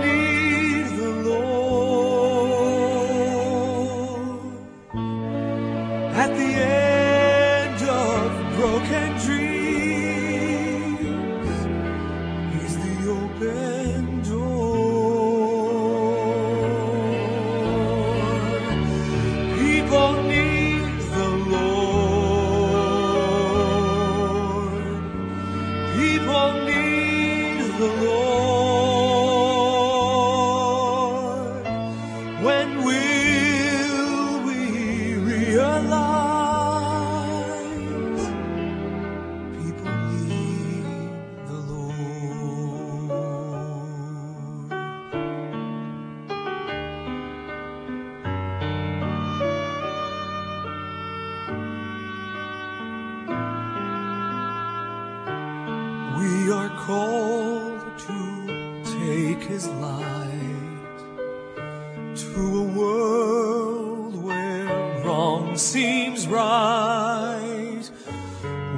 [65.58, 67.82] seems right.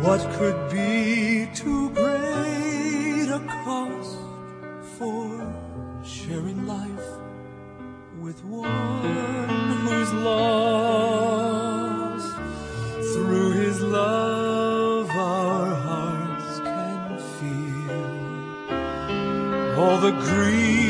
[0.00, 4.16] What could be too great a cost
[4.96, 5.54] for
[6.02, 7.08] sharing life
[8.18, 11.50] with one who's lost?
[13.12, 17.92] Through his love, our hearts can feel
[19.78, 20.89] all the grief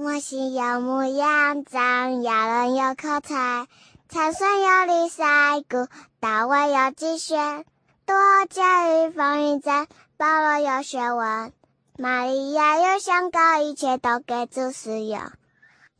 [0.00, 3.66] 我心有模样，长牙人有口才，
[4.08, 5.88] 参孙有礼赛鼓，
[6.20, 7.64] 大卫有击弦，
[8.06, 8.14] 多
[8.48, 11.52] 加与风云战，保罗有学问，
[11.96, 15.20] 玛利亚有香膏，一切都给主使用。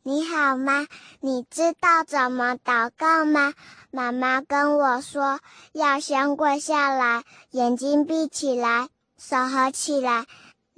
[0.01, 0.87] 你好吗？
[1.19, 3.53] 你知道怎么祷告吗？
[3.91, 5.41] 妈妈跟我说，
[5.73, 10.25] 要先跪下来，眼睛闭起来，手合起来，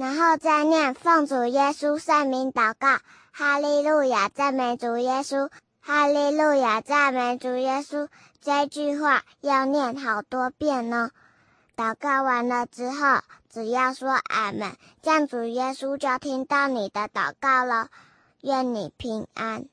[0.01, 2.97] 然后再念奉主耶稣圣名祷告。
[3.31, 5.51] 哈利路亚，赞美主耶稣！
[5.79, 8.07] 哈利路亚，赞美主耶稣！
[8.41, 11.11] 这句话要念好多遍呢。
[11.77, 17.89] 祷告完了之后，只要说俺们，这样主耶稣就听到你的祷告了。
[18.41, 19.65] 愿你平安。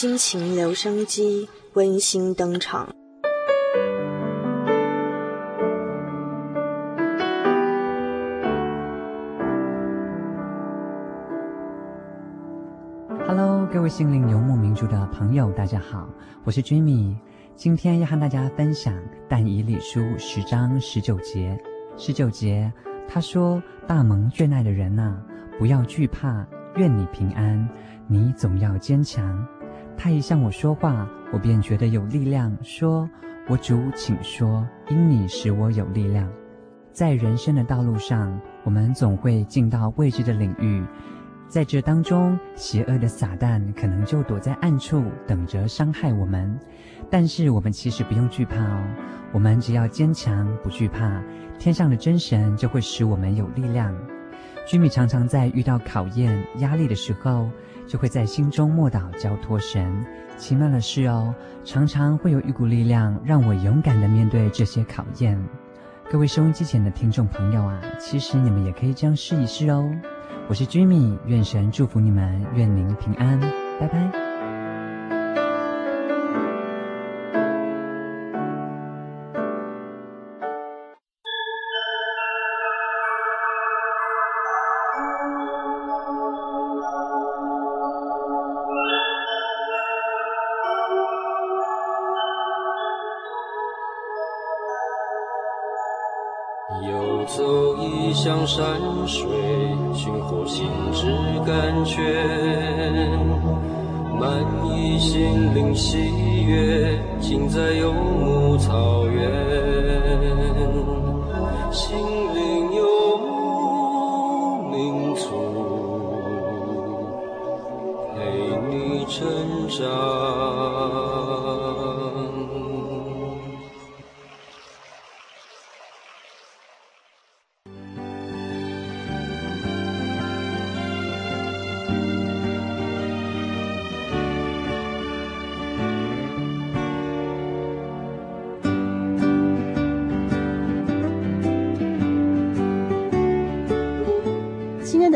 [0.00, 2.88] 心情留声机温馨登场。
[13.26, 16.08] Hello，各位心灵游牧民族的朋友，大家好，
[16.44, 17.16] 我是 Jimmy。
[17.56, 18.94] 今天要和大家分享
[19.28, 21.60] 但以理书十章十九节。
[21.96, 22.72] 十九节，
[23.08, 25.20] 他说：“大蒙眷爱的人呐、
[25.58, 27.68] 不要惧怕，愿你平安，
[28.06, 29.44] 你总要坚强。”
[29.98, 33.10] 他一向我说话，我便觉得有力量，说
[33.50, 36.30] ：“我主，请说，因你使我有力量。”
[36.94, 40.86] 在人生的道路上，我们总会进到未知的领域。
[41.48, 46.56] 在这当中，邪恶的撒旦可能就躲在暗处，等着伤害我们。
[47.10, 48.84] 但是我们其实不用惧怕哦，
[49.32, 51.20] 我们只要坚强，不惧怕，
[51.58, 53.92] 天上的真神就会使我们有力量。
[54.66, 57.48] 居米常常在遇到考验、压力的时候，
[57.88, 60.06] 就会在心中默祷交托神。
[60.36, 65.42] 奇妙的是哦，常常会有一股力量让我勇敢地面对这些考验。
[66.10, 69.90] 各位收音机前的听众朋友啊，其实你们也可以这样试一试哦。
[70.48, 73.40] 我是 Jimmy，愿神祝福你们，愿您平安，
[73.80, 74.27] 拜拜。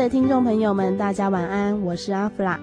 [0.09, 2.59] 听众朋友们，大家晚安，我是阿弗拉。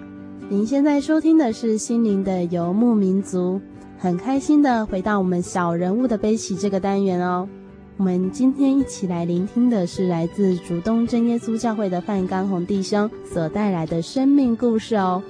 [0.51, 3.59] 您现在收听的是《心灵的游牧民族》，
[3.99, 7.49] 很开心的回到我们小人物的悲喜这个单元哦。
[7.97, 15.22] 我们今天一起来聆听的是来自竹东真耶稣教会的范刚宏弟兄所带来的生命故事哦。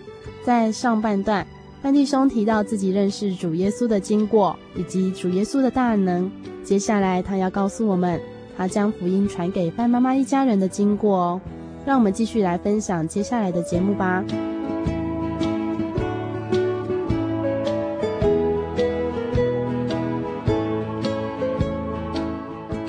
[0.44, 1.46] 在上半段，
[1.80, 6.30] 范弟兄提到自己认识主耶稣的经过，以及主耶稣的大能。
[6.64, 8.20] 接下来他要告诉我们，
[8.56, 11.40] 他将福音传给范妈妈一家人的经过哦。
[11.86, 14.22] 让我们继续来分享接下来的节目吧。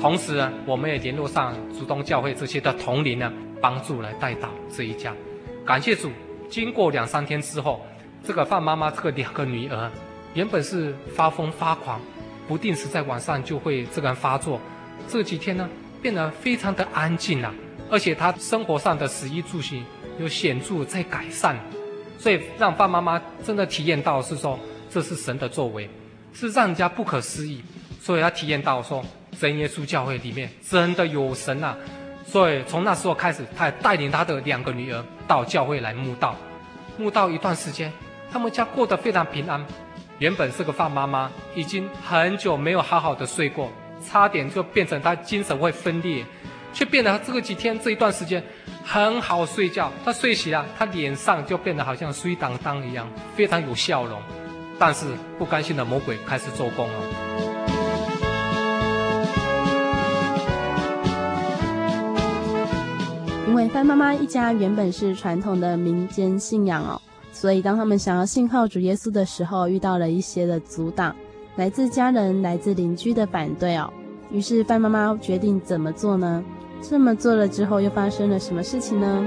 [0.00, 5.14] 同时呢，我们也联络上主东教会这些的同龄呢，帮助来带导这一家。
[5.64, 6.10] 感谢主，
[6.50, 7.80] 经过两三天之后，
[8.24, 9.90] 这个范妈妈这个两个女儿，
[10.34, 12.00] 原本是发疯发狂，
[12.48, 14.60] 不定时在晚上就会这个发作，
[15.08, 15.68] 这几天呢，
[16.02, 17.54] 变得非常的安静了，
[17.92, 19.84] 而且他生活上的食衣住行
[20.18, 21.54] 有显著在改善，
[22.18, 24.58] 所以让范妈妈真的体验到是说，
[24.90, 25.88] 这是神的作为，
[26.32, 27.62] 是让人家不可思议，
[28.00, 29.04] 所以他体验到说。
[29.40, 31.76] 真耶稣教会里面真的有神、啊，
[32.24, 36.36] 所以从那时候开始，他也带领他的两个女儿到教会来慕道。
[36.96, 37.90] 慕道一段时间，
[38.30, 39.66] 他们家过得非常平安。
[40.18, 43.72] 原本是个范妈妈，已经很久没有好好的睡过，
[44.06, 46.24] 差点就变成她精神会分裂，
[46.72, 48.42] 却变得这个几天这一段时间
[48.84, 49.90] 很好睡觉。
[50.04, 54.20] 他睡醒了，他脸上就变得好像水当当一样，非常有笑容。
[54.78, 55.06] 但是
[55.38, 56.94] 不甘心的魔鬼开始做工了。
[63.46, 67.00] 因为范妈妈一家原本是传统的民间信仰哦，
[67.32, 71.14] 所以当他们想要信靠主耶稣的时候，遇到了一些的阻挡，
[71.56, 73.92] 来自家人、来自邻居的反对哦。
[74.32, 76.42] 于是范妈妈决定怎么做呢？
[76.82, 79.26] 这么做了之后，又发生了什么事情呢？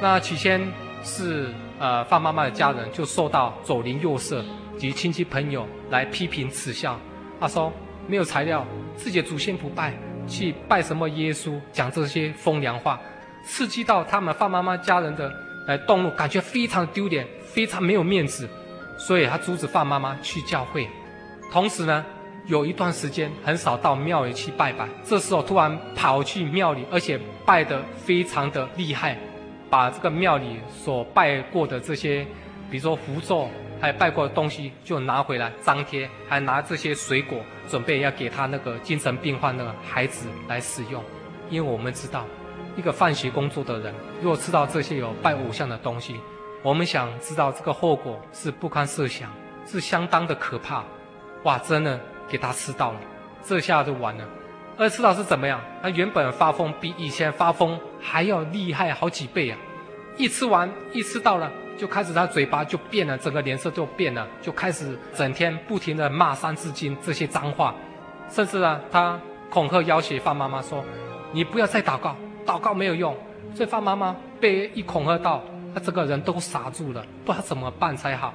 [0.00, 0.60] 那起先
[1.04, 4.42] 是呃范妈妈的家人就受到左邻右舍
[4.78, 6.98] 及亲戚朋友来批评耻笑，
[7.38, 7.72] 他说
[8.08, 8.66] 没有材料，
[8.96, 9.92] 自己的祖先不拜。
[10.28, 12.98] 去拜什么耶稣，讲这些风凉话，
[13.44, 15.28] 刺激到他们范妈妈家人的
[15.66, 18.48] 来动怒，感觉非常丢脸，非常没有面子，
[18.96, 20.88] 所以他阻止范妈妈去教会。
[21.50, 22.06] 同时呢，
[22.46, 29.16] 有一段时间很少到庙里去拜拜，这时候突然跑去庙里，而且拜得非常的厉害，
[29.70, 32.26] 把这个庙里所拜过的这些，
[32.70, 33.48] 比如说符咒。
[33.80, 41.02] 还有拜过的东西就拿回来张贴，还拿这些水果准备要给他那个精神病患那个孩子来使用，
[41.50, 42.24] 因为我们知道，
[42.76, 46.14] 一个办学工作的人，如果吃到这些有拜偶像的东西，
[46.62, 49.28] 我们想知道这个后果是不堪设想，
[49.66, 50.84] 是相当的可怕。
[51.42, 51.98] 哇，真的
[52.32, 53.00] 给他吃到了，
[53.44, 54.24] 这下就完了。
[54.78, 55.60] 而吃到是怎么样？
[55.82, 59.58] 他原本发疯比以前发疯还要厉害好几倍啊！
[60.16, 61.52] 一吃完，一吃到了。
[61.76, 67.74] 就开始他嘴巴就变了，整个脸色就变了，就开始整天不停地骂三字经这些脏话，
[68.30, 69.20] 甚至呢，他
[69.50, 70.82] 恐吓要挟范妈妈说
[71.32, 72.16] ：“你不要再祷告，
[72.46, 73.14] 祷告没有用。”
[73.54, 75.42] 所以范妈妈被一恐吓到，
[75.74, 78.32] 他整个人都傻住了，不知道怎么办才好。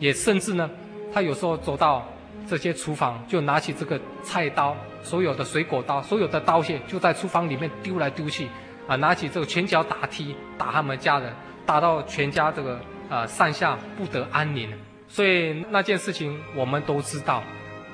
[0.00, 0.68] 也甚至呢，
[1.12, 2.04] 他有时候走到
[2.46, 8.48] 这些厨房，就拿起这个菜刀，所有的水果刀，所有的刀械就在厨房里面丢来丢去，
[8.88, 11.32] 啊，拿起这个拳脚打踢，打他们家人。
[11.66, 14.72] 打到全家这个呃上下不得安宁，
[15.08, 17.42] 所以那件事情我们都知道，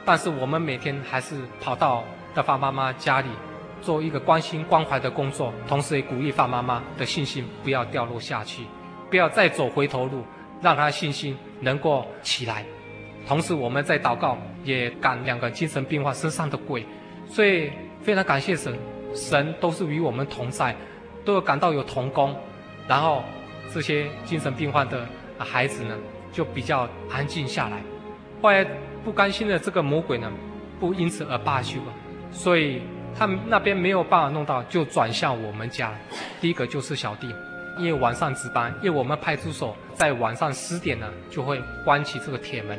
[0.05, 3.29] 但是我们每天还是跑到的发妈妈家里，
[3.81, 8.65] 做一个关心关怀的工作，同时也鼓励发妈妈的信心不要掉落下去，
[9.09, 10.23] 不要再走回头路，
[10.61, 12.67] 让她信心能够起来。
[13.27, 16.87] 同时我们在祷告，也赶两个精神病患身上的鬼，
[17.27, 17.71] 所以
[18.03, 18.77] 非常感谢神，
[19.15, 20.75] 神都是与我们同在，
[21.25, 22.35] 都有感到有同工，
[22.87, 23.23] 然后。
[23.75, 25.09] 这些精神病患的
[25.39, 25.97] 孩子呢，
[26.31, 27.81] 就比较安静下来。
[28.43, 28.63] 后来
[29.03, 30.31] 不甘心的这个魔鬼呢，
[30.79, 31.95] 不因此而罢休了，
[32.31, 32.83] 所以
[33.19, 35.91] 他们那边没有办法弄到，就转向我们家。
[36.39, 37.35] 第一个就是小弟，
[37.79, 42.79] 因为晚上值班，因为我们派出所在晚上十点呢就会关起这个铁门，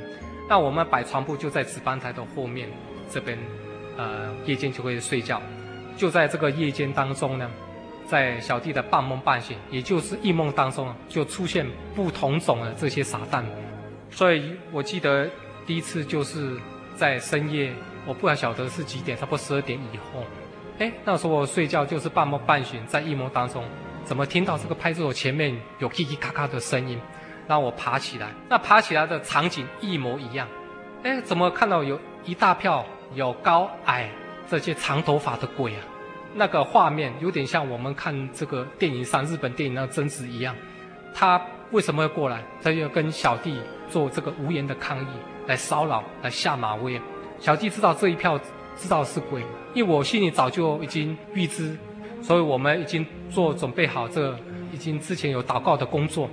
[0.50, 2.70] 那我们摆床铺就在值班台的后面
[3.10, 3.38] 这边，
[3.98, 5.42] 呃，夜间就会睡觉。
[5.96, 7.50] 就在这个夜间当中呢。
[8.06, 11.66] 在小弟的半梦半醒，也就是异梦当中，就出现
[11.96, 13.42] 不同种的这些撒旦。
[14.12, 15.28] 所以我记得
[15.66, 16.60] 第一次就是
[16.96, 17.74] 在深夜，
[18.06, 20.22] 我不晓得是几点，差不多十二点以后。
[20.80, 23.64] 哎，那时候我睡觉就是半梦半醒，在异梦当中，
[24.04, 27.00] 怎么听到这个派出所前面有叽叽咔咔的声音？
[27.48, 30.48] 让我爬起来，那爬起来的场景一模一样。
[31.04, 34.10] 哎，怎么看到有一大票有高矮
[34.50, 35.82] 这些长头发的鬼啊？
[36.36, 40.56] 那个画面有点像我们看这个电影上日本电影那个贞子一样，
[41.14, 41.40] 他
[41.72, 42.44] 为什么会过来？
[42.62, 45.08] 他就跟小弟做这个无言的抗议，
[45.46, 47.00] 来骚扰，来下马威。
[47.40, 48.40] 小弟知道这一票
[48.76, 51.78] 知道是鬼，因为我心里早就已经预知，
[52.22, 54.34] 所以我们已经做准备好这，
[54.72, 56.30] 已经之前有祷告的工作。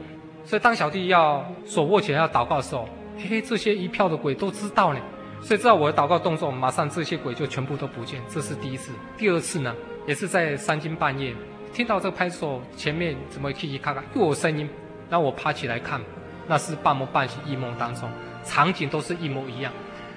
[0.50, 4.98] 所以当小弟要手握起来要祷告的时候，嘿嘿，这些一票的鬼都知道呢，
[5.40, 8.20] 所以知道我的祷告动作，马上这些鬼就全部都不见。
[8.28, 8.90] 这是第一次。
[9.16, 9.72] 第二次呢，
[10.08, 11.32] 也是在三更半夜，
[11.72, 14.68] 听到这个派出所前面怎么叽叽咔咔又有声音，
[15.08, 16.00] 然后我爬起来看，
[16.48, 18.10] 那是半梦半醒，一梦当中，
[18.42, 19.72] 场景都是一模一样。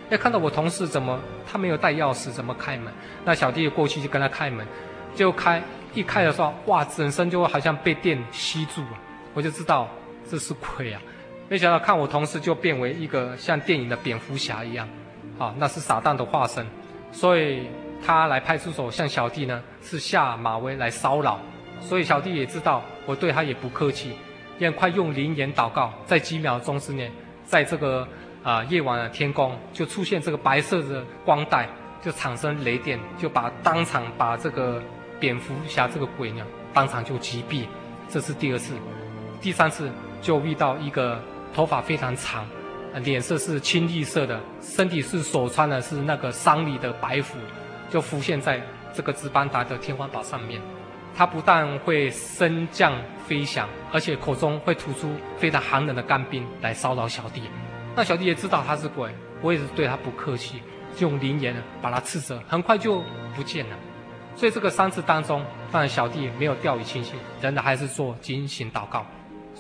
[0.10, 2.92] 哎，看到我同事怎么他没有带钥匙，怎么开门？
[3.24, 4.66] 那小弟过去就跟他开门，
[5.14, 5.62] 就开
[5.94, 8.98] 一开的时候，哇，整身就好像被电吸住了，
[9.36, 9.88] 我就知道
[10.34, 11.00] 这是鬼啊！
[11.48, 14.90] 没想到看我同事就变为一个像电影的蝙蝠侠一样。
[15.38, 16.66] 啊，那是撒旦的化身，
[17.12, 17.68] 所以
[18.04, 21.40] 他来派出所向小弟呢是下马威来骚扰，
[21.80, 24.14] 所以小弟也知道我对他也不客气，
[24.58, 27.12] 也快用灵言祷告，在几秒钟之内，
[27.46, 28.08] 在这个
[28.42, 31.70] 啊、夜晚的天空就出现这个白色的光带，
[32.02, 34.82] 就产生雷电，就把当场把这个
[35.20, 37.66] 蝙蝠侠这个鬼呢当场就击毙，
[38.10, 38.74] 这是第二次，
[39.40, 39.92] 第三次
[40.24, 41.22] 就遇到一个
[41.54, 42.44] 头发非常长。
[43.04, 47.38] 脸色是青绿色的，身体是所穿的是那个丧礼的白服，
[47.90, 48.62] 就浮现在
[48.94, 50.62] 这个值班台的天花板上面。
[51.16, 52.94] 他不但会升降
[53.28, 57.42] 飞翔，而且口中会吐出非常寒冷的干冰来骚扰小弟。
[57.96, 59.12] 那小弟也知道他是鬼，
[59.42, 60.62] 我也是对他不客气，
[60.96, 63.04] 就用灵言把他斥责，很快就
[63.36, 63.76] 不见了。
[64.36, 69.04] 所以这个三次当中，当然小弟没有掉以轻心，仍然还是做警醒祷告。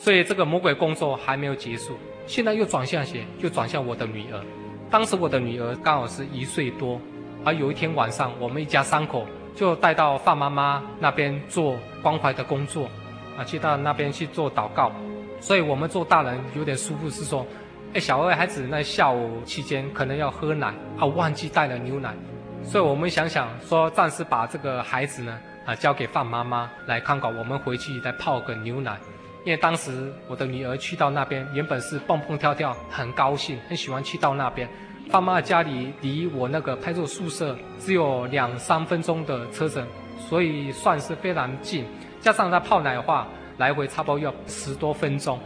[0.04, 1.98] 所以这个魔鬼工作还没有结束。
[2.28, 3.26] 现在又转向谁？
[3.40, 4.46] 又转向我的女儿。
[4.92, 7.00] 当时我的女儿刚好是一岁多，
[7.46, 9.26] 而有一天晚上，我们一家三口
[9.56, 12.90] 就带到范妈妈那边做关怀的工作，
[13.38, 14.92] 啊，去到那边去做祷告。
[15.40, 17.48] 所以我们做大人有点疏忽，是说，
[17.94, 20.68] 哎，小二孩子那下午期间可能要喝奶，
[21.00, 22.14] 啊，忘记带了牛奶，
[22.62, 28.98] 所以我们想想说，暂时把这个孩子呢，啊，交给范妈妈来看管，我们回去再泡个牛奶。
[29.46, 34.70] 因为当时我的女儿去到那边，原本是蹦蹦跳跳，很高兴，很喜欢去到那边。
[35.12, 39.86] 爸妈家里离我那个派出所宿舍只有两三分钟的车程，
[40.18, 41.86] 所以算是非常近。
[42.22, 43.28] 加上他泡奶的话，
[43.58, 45.38] 来回差不多要十多分钟，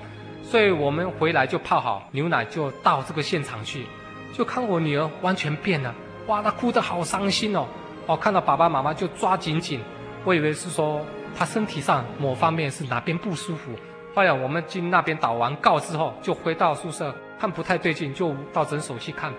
[0.44, 3.88] 所以我们回来就泡好牛奶，就到这个现场去，
[4.32, 5.96] 就看我女儿完全变了，
[6.28, 7.66] 哇，她哭得好伤心哦。
[8.06, 9.80] 哦，看到爸爸妈妈就抓紧紧，
[10.24, 11.04] 我以为是说。
[11.38, 13.72] 他身体上某方面是哪边不舒服，
[14.16, 19.32] 后来我们进那边祷完告之后，就回到宿舍，看不太对劲，就到诊所去看。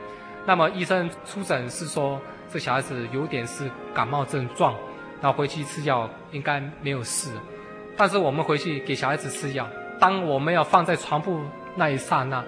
[0.46, 4.74] 那么医生出诊是说，这小孩子有点是感冒症状，
[5.20, 7.32] 然后回去吃药应该没有事。
[7.96, 9.68] 但是我们回去给小孩子吃药，
[9.98, 11.40] 当我们要放在床铺
[11.74, 12.44] 那一刹那，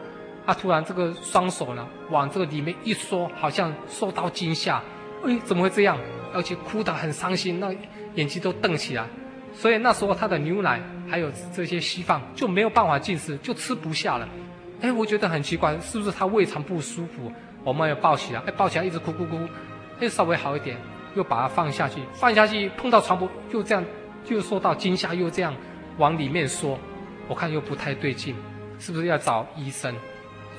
[0.47, 4.81] 他突然这个双手呢往这个里面一缩，好像受到惊吓，
[5.27, 5.99] 哎，怎么会这样？
[6.33, 7.75] 而且哭得很伤心，那
[8.15, 9.05] 眼睛都瞪起来。
[9.61, 14.27] 所以那时候他的牛奶还有这些稀饭就没有办法进食，就吃不下了。
[14.81, 17.31] 哎，我觉得很奇怪，是不是他胃肠不舒服？
[17.63, 19.39] 我们也抱起来，哎，抱起来一直哭哭哭，
[20.01, 20.79] 哎，稍微好一点，
[21.15, 23.85] 又把它放下去，放下去碰到床铺又这样，
[24.29, 25.55] 又受到惊吓，又这样
[25.99, 26.79] 往里面缩，
[27.29, 28.35] 我看又不太对劲，
[28.79, 29.95] 是不是要找医生？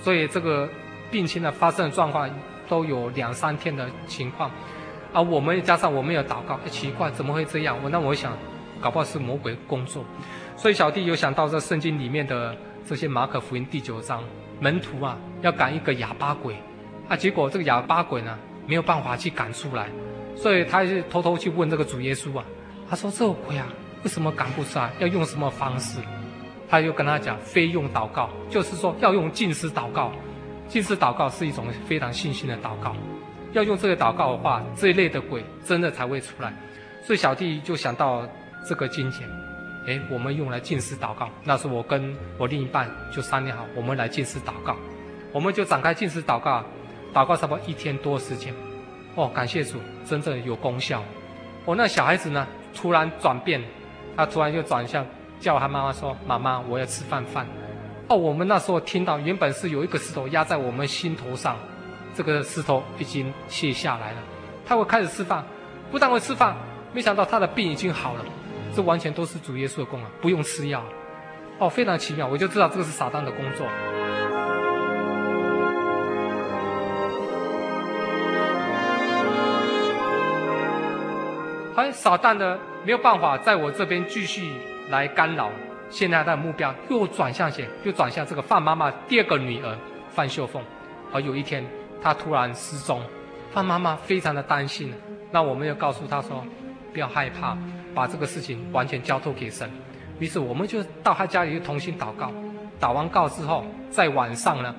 [0.03, 0.69] 所以这个
[1.09, 2.29] 病情的发生的状况
[2.69, 4.51] 都有两三天的情况，
[5.11, 7.75] 啊，我们加上我们有祷告，哎，奇怪，怎么会这样？
[7.81, 8.37] 我那我想。
[8.81, 10.03] 搞不好是魔鬼工作，
[10.57, 12.55] 所以小弟有想到这圣经里面的
[12.85, 14.23] 这些马可福音第九章，
[14.59, 16.55] 门徒啊要赶一个哑巴鬼，
[17.07, 19.87] 啊结果这个哑巴鬼呢没有办法去赶出来，
[20.35, 22.43] 所以他就偷偷去问这个主耶稣啊，
[22.89, 23.67] 他说这个鬼啊
[24.03, 24.91] 为什么赶不出来？
[24.97, 25.99] 要用什么方式？
[26.67, 30.11] 他就跟他讲，非用祷告，就是说要用禁食祷告，
[30.67, 32.95] 禁食祷告是一种非常信心的祷告，
[33.51, 36.51] 要用这个祷告的话，这一类的鬼真的才会出来，
[37.03, 38.27] 所以小弟就想到。
[38.63, 39.29] 这个金钱，
[39.87, 41.29] 哎，我们用来进食祷告。
[41.43, 44.75] 那时我跟我另一半就商量好，我们来进食祷告，
[45.31, 46.63] 我们就展开进食祷告，
[47.13, 48.53] 祷告差不多一天多时间。
[49.15, 51.03] 哦，感谢主，真正有功效。
[51.65, 53.61] 我、哦、那小孩子呢，突然转变，
[54.15, 55.05] 他突然就转向
[55.39, 57.45] 叫他妈妈说：“妈妈，我要吃饭饭。”
[58.07, 61.57] 哦，我们那时候听到，原本是有一个石头压在我们心头上，
[62.13, 64.17] 这个石头已经卸下来了，
[64.65, 65.43] 他会开始吃饭，
[65.91, 66.55] 不但会吃饭，
[66.93, 68.25] 没想到他的病已经好了。
[68.73, 70.83] 这完全都是主耶稣的功劳，不用吃药，
[71.59, 73.65] 哦，非常奇妙，我就知道这个是撒旦的工作。
[81.75, 84.53] 哎，撒旦呢没有办法在我这边继续
[84.89, 85.49] 来干扰，
[85.89, 87.67] 现在他的目标又转向谁？
[87.83, 89.77] 又转向这个范妈妈第二个女儿
[90.09, 90.61] 范秀凤。
[91.13, 91.65] 而有一天，
[92.01, 93.01] 她突然失踪，
[93.51, 94.93] 范妈妈非常的担心，
[95.29, 96.45] 那我们又告诉她说，
[96.93, 97.57] 不要害怕。
[97.93, 99.69] 把这个事情完全交托给神，
[100.19, 102.31] 于是我们就到他家里去同心祷告。
[102.79, 104.73] 祷完告之后，在晚上呢，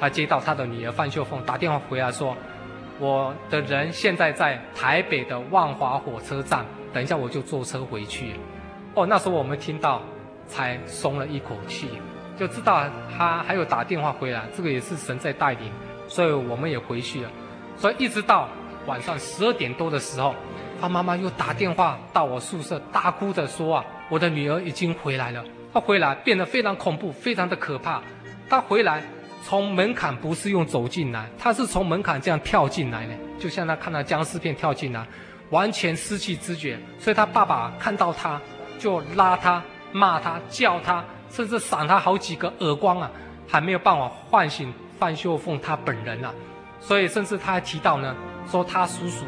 [0.00, 2.36] 他接到他的女儿范秀凤打电话回来说，
[2.98, 8.34] 我的人现在在台北的万华火车站，等一下我就坐车回去。
[8.94, 10.02] 哦，那时候我们听到
[10.46, 11.88] 才松了一口气，
[12.36, 12.84] 就知道
[13.16, 15.70] 他还有打电话回来，这个也是神在带领，
[16.08, 17.30] 所以我们也回去了。
[17.76, 18.48] 所以一直到
[18.86, 20.34] 晚上十二点多的时候，
[20.80, 25.44] 他妈妈又打电话到我宿舍，大哭着说啊，我的女儿已经回来了。
[25.72, 28.00] 她回来变得非常恐怖，非常的可怕。
[28.48, 29.02] 她回来
[29.42, 35.04] 从门槛不是用走进来，她是从门槛这样跳进来的，就像他看到僵尸片跳进来，
[35.50, 36.78] 完全失去知觉。
[36.98, 38.40] 所以他爸爸看到他
[38.78, 39.62] 就拉他、
[39.92, 43.10] 骂他、叫他，甚至赏他好几个耳光啊，
[43.48, 46.32] 还没有办法唤醒范秀凤她本人啊。
[46.80, 48.14] 所以甚至他还提到呢，
[48.50, 49.24] 说他叔叔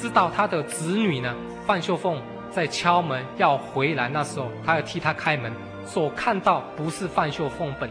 [0.00, 1.34] 知道他的子女呢，
[1.66, 2.20] 范秀凤
[2.50, 5.52] 在敲门要回来，那时候他要替他开门。
[5.84, 7.90] 所看到不是范秀凤本，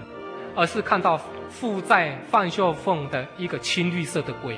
[0.55, 4.57] 而是看到附在范秀凤的一个青绿色的鬼，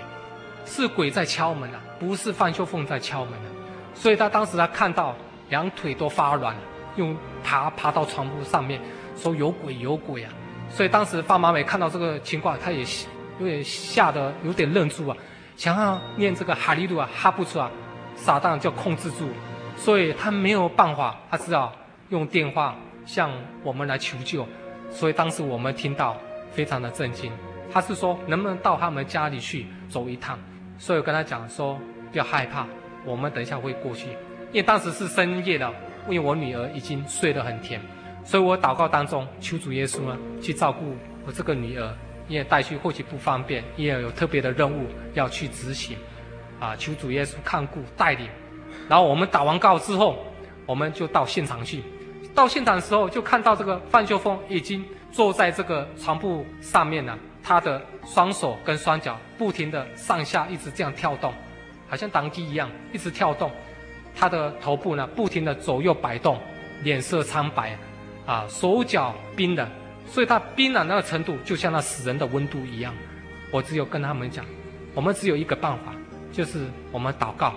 [0.64, 3.48] 是鬼在敲门啊，不是范秀凤在敲门啊。
[3.96, 5.16] 所以他当时他看到
[5.50, 6.56] 两腿都发软，
[6.96, 8.80] 用爬爬到床铺上面，
[9.18, 10.32] 说有鬼有鬼啊。
[10.70, 12.86] 所以当时范妈妈看到这个情况，他也
[13.40, 15.18] 有点吓得有点愣住啊，
[15.62, 17.70] 想要念这个哈利路亚哈不出来，
[18.16, 19.30] 撒旦就控制住，
[19.78, 21.72] 所以他没有办法，他只好
[22.10, 22.76] 用电话。
[23.06, 23.32] 向
[23.64, 24.48] 我们来求救，
[24.90, 26.18] 所以当时我们听到
[26.52, 27.32] 非常的震惊。
[27.72, 30.40] 他是说能不能到他们家里去走一趟，
[30.80, 31.80] 所以我跟他讲说
[32.12, 32.66] 不要害怕，
[33.06, 34.08] 我们等一下会过去。
[34.52, 35.72] 因为当时是深夜了，
[36.08, 37.80] 因为我女儿已经睡得很甜，
[38.24, 40.96] 所以我祷告当中求主耶稣呢去照顾
[41.26, 41.92] 我这个女儿，
[42.32, 45.98] 因为带去或许不方便，因为有特别的任务要去执行，
[46.62, 48.30] 啊，求主耶稣看顾带领。
[48.88, 50.18] 然后我们打完告之后，
[50.66, 51.84] 我们就到现场去。
[52.34, 61.34] 到现场的时候，就看到这个范秀峰已经坐在这个床铺上面了，他的双手跟双脚不停的上下一直这样跳动，
[61.90, 63.52] 好像当机一样一直跳动，
[64.16, 66.40] 他的头部呢不停的左右摆动，
[66.82, 67.78] 脸色苍白，
[68.26, 69.70] 啊，手脚冰冷，
[70.12, 72.94] 所以他冰冷那个程度就像那死人的温度一样。
[73.50, 74.46] 我只有跟他们讲，
[74.94, 75.94] 我们只有一个办法，
[76.34, 77.54] 就是我们祷告，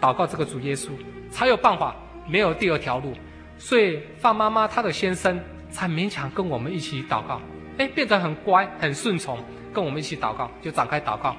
[0.00, 0.88] 祷告这个主耶稣
[1.30, 1.94] 才有办法，
[2.26, 3.12] 没有第二条路。
[3.58, 5.38] 所以范妈妈她的先生
[5.70, 7.42] 才勉强跟我们一起祷告，
[7.76, 9.38] 哎，变得很乖很顺从，
[9.74, 11.36] 跟我们一起祷告，就展开祷告。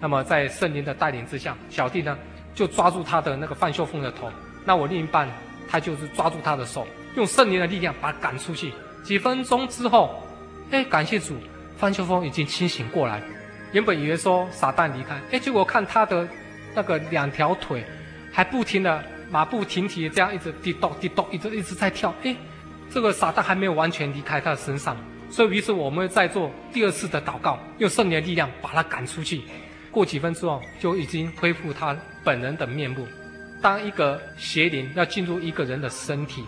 [0.00, 2.16] 那么在圣灵的带领之下，小弟呢
[2.54, 4.30] 就抓住他的那个范秀凤的头，
[4.64, 5.28] 那我另一半
[5.68, 6.86] 他就是抓住他的手，
[7.16, 8.72] 用圣灵的力量把他赶出去。
[9.06, 10.20] 几分钟之后，
[10.72, 11.36] 哎，感谢主，
[11.76, 13.22] 方秀凤已经清醒过来。
[13.70, 16.28] 原本以为说撒旦离开，哎，结果看他的
[16.74, 17.84] 那个两条腿
[18.32, 19.04] 还不停的。
[19.28, 22.12] 马不停蹄这样一直滴咚滴咚，一直一直在跳。
[22.22, 22.34] 哎，
[22.90, 24.96] 这个撒旦还没有完全离开他的身上，
[25.30, 29.42] 所以于是我们在做第二次的祷告，用圣灵的力量把他赶出去。
[29.90, 33.06] 过几分钟后，就已经恢复他本人的面目。
[33.62, 36.44] 当一个邪灵要进入一个人的身体，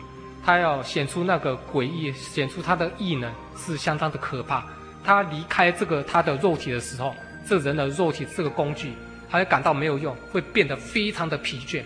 [0.49, 4.65] 他要显出那个诡异，显出他的异能，是相当的可怕。
[5.05, 7.15] 他离开这个他的肉体的时候，
[7.47, 8.95] 这人的肉体这个工具，
[9.29, 11.83] 他会感到没有用，会变得非常的疲倦。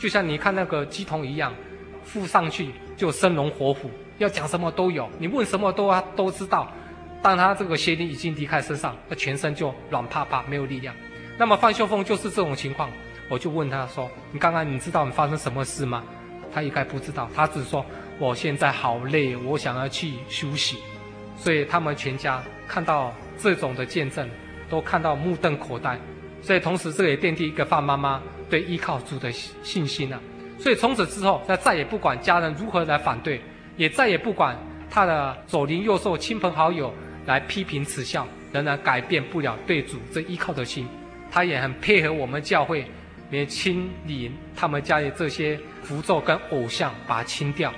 [0.00, 1.54] 就像你看那个鸡童一样，
[2.02, 3.88] 附上去就生龙活虎，
[4.18, 6.66] 要讲什么都有，你问什么都啊都知道。
[7.22, 10.92] 当他这个邪灵已经离开身上，他全身就软趴趴，没有力量。
[11.38, 12.90] 那么范秀凤就是这种情况，
[13.28, 16.02] 我就问他说：“你刚刚你知道你发生什么事吗？”
[16.52, 17.86] 他应该不知道，他只说
[18.20, 20.76] ：“我现在好累，我想要去休息。”
[21.36, 24.28] 所以他们全家看到这种的见证，
[24.68, 25.98] 都看到目瞪口呆。
[26.40, 28.22] 所以同时，这也奠定一个范妈妈。
[28.50, 30.18] 对依靠主的信心啊，
[30.58, 33.40] 所以从此之后，他再也不管家人如何来反对，
[33.76, 34.58] 也再也不管
[34.90, 36.92] 他的左邻右舍、亲朋好友
[37.26, 40.88] 来批评耻笑，仍然改变不了对主这依靠的心。
[41.30, 42.84] 他也很配合我们教会，
[43.30, 47.72] 也清理他们家里这些符咒跟偶像，把它清掉。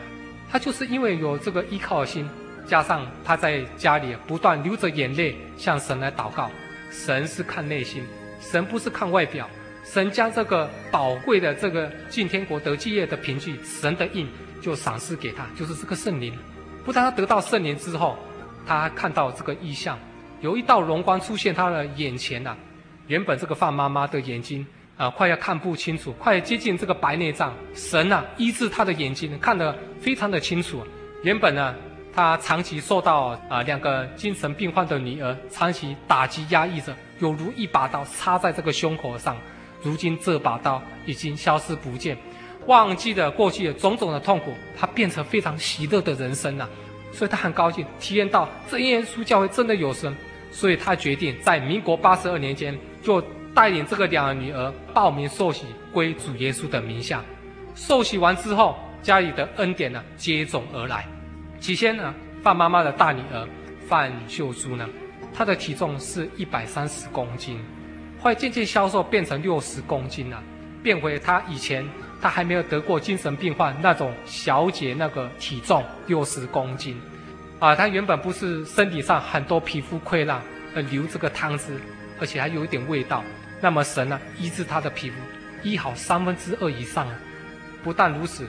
[0.52, 2.28] 他就是因为有这个依靠心，
[2.66, 6.50] 加上他在家里不断流着眼泪向神来祷告。
[6.90, 8.04] 神是看内心，
[8.38, 9.48] 神不是看外表。
[9.82, 14.28] 神将这个宝贵的这个进天国得基业的凭据，神的印
[14.60, 16.34] 就赏赐给他，就是这个圣灵。
[16.84, 18.18] 不但他得到圣灵之后，
[18.66, 19.98] 他看到这个异象，
[20.42, 22.56] 有一道荣光出现他的眼前呐、啊。
[23.06, 24.66] 原本这个范妈妈的眼睛
[25.02, 27.52] 啊，快要看不清楚，快接近这个白内障。
[27.74, 30.80] 神呐、啊，医治他的眼睛，看得非常的清楚。
[31.24, 31.74] 原本呢，
[32.14, 39.36] 他长期受到啊两个精神病患的女儿长期打击压抑着，有如一把刀插在这个胸口上。
[39.82, 42.16] 如今这把刀已经消失不见，
[42.66, 46.70] 忘记了过去的种种的痛苦，他变成非常喜乐的人生了，
[47.10, 50.16] 所以他很高兴体验到这耶稣教会真的有神，
[50.52, 53.20] 所以他决定在民国八十二年间，就
[53.54, 57.22] 带领这个两个女儿报名受洗归主耶稣的名下。
[57.74, 61.06] 受洗完之后，家里的恩典呢接踵而来。
[61.60, 63.48] 起先呢，范妈妈的大女儿
[63.86, 64.88] 范秀珠呢，
[65.34, 67.58] 她的体重是一百三十公斤，
[68.20, 70.42] 后来渐渐消瘦变成六十公斤了，
[70.82, 71.86] 变回她以前
[72.20, 77.00] 她还没有得过精神病患那种小姐那个体重六十公斤。
[77.58, 80.42] 啊，她原本不是身体上很多皮肤溃烂
[80.74, 81.78] 而流这个汤汁，
[82.18, 83.22] 而且还有一点味道。
[83.62, 85.16] 那么神呢，医治他的皮肤，
[85.62, 87.06] 医好三分之二以上。
[87.82, 88.46] 不但如此，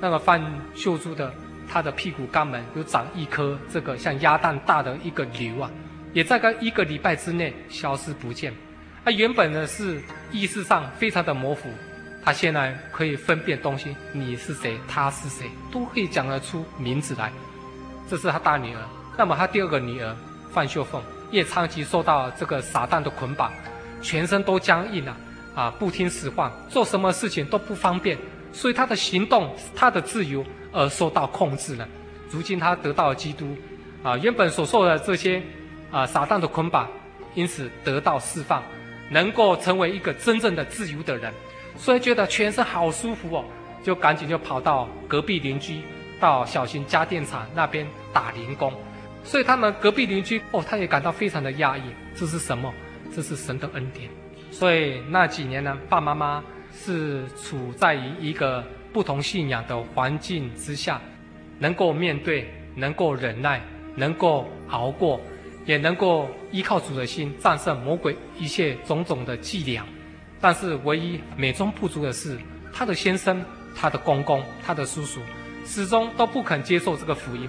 [0.00, 0.42] 那个范
[0.74, 1.32] 秀珠的
[1.68, 5.70] 她的屁股肛门有长一颗这个像鸭蛋大的一个瘤啊，
[6.12, 8.52] 也在个一个礼拜之内消失不见。
[9.04, 10.02] 她原本呢是
[10.32, 11.70] 意识上非常的模糊，
[12.24, 17.32] 她现在可以分辨东西，你是谁，他是谁，都可以讲得出名字来。
[18.10, 18.82] 这是她大女儿。
[19.16, 20.16] 那么她第二个女儿
[20.50, 21.00] 范秀凤
[21.30, 23.52] 也长期受到这个撒旦的捆绑，
[24.00, 25.16] 全身都僵硬了
[25.54, 28.16] 啊，不听使唤，做什么事情都不方便。
[28.52, 31.86] 所以他的行动，他的自由而受到控制了。
[32.30, 33.56] 如今他得到了基督，
[34.02, 35.42] 啊，原本所受的这些
[35.90, 36.88] 啊撒旦的捆绑，
[37.34, 38.62] 因此得到释放，
[39.10, 41.32] 能够成为一个真正的自由的人。
[41.76, 43.44] 所以觉得全身好舒服哦，
[43.82, 45.82] 就赶紧就跑到隔壁邻居，
[46.18, 48.72] 到小型家电厂那边打零工。
[49.24, 51.82] 所以他们隔壁邻居哦，他也感到非常的压抑。
[52.14, 52.72] 这是什么？
[53.14, 54.10] 这是神的恩典。
[54.50, 56.42] 所以那几年呢，爸妈妈。
[56.70, 61.00] 是处在于一个不同信仰的环境之下，
[61.58, 62.46] 能够面对，
[62.76, 63.60] 能够忍耐，
[63.96, 65.18] 能够熬过，
[65.64, 69.84] 也能够依靠主的心战胜魔鬼一切种种的伎俩。
[70.40, 72.38] 但是唯一美中不足的是，
[72.72, 73.42] 他的先生、
[73.74, 75.20] 他的公公、他的叔叔，
[75.64, 77.48] 始终都不肯接受这个福音，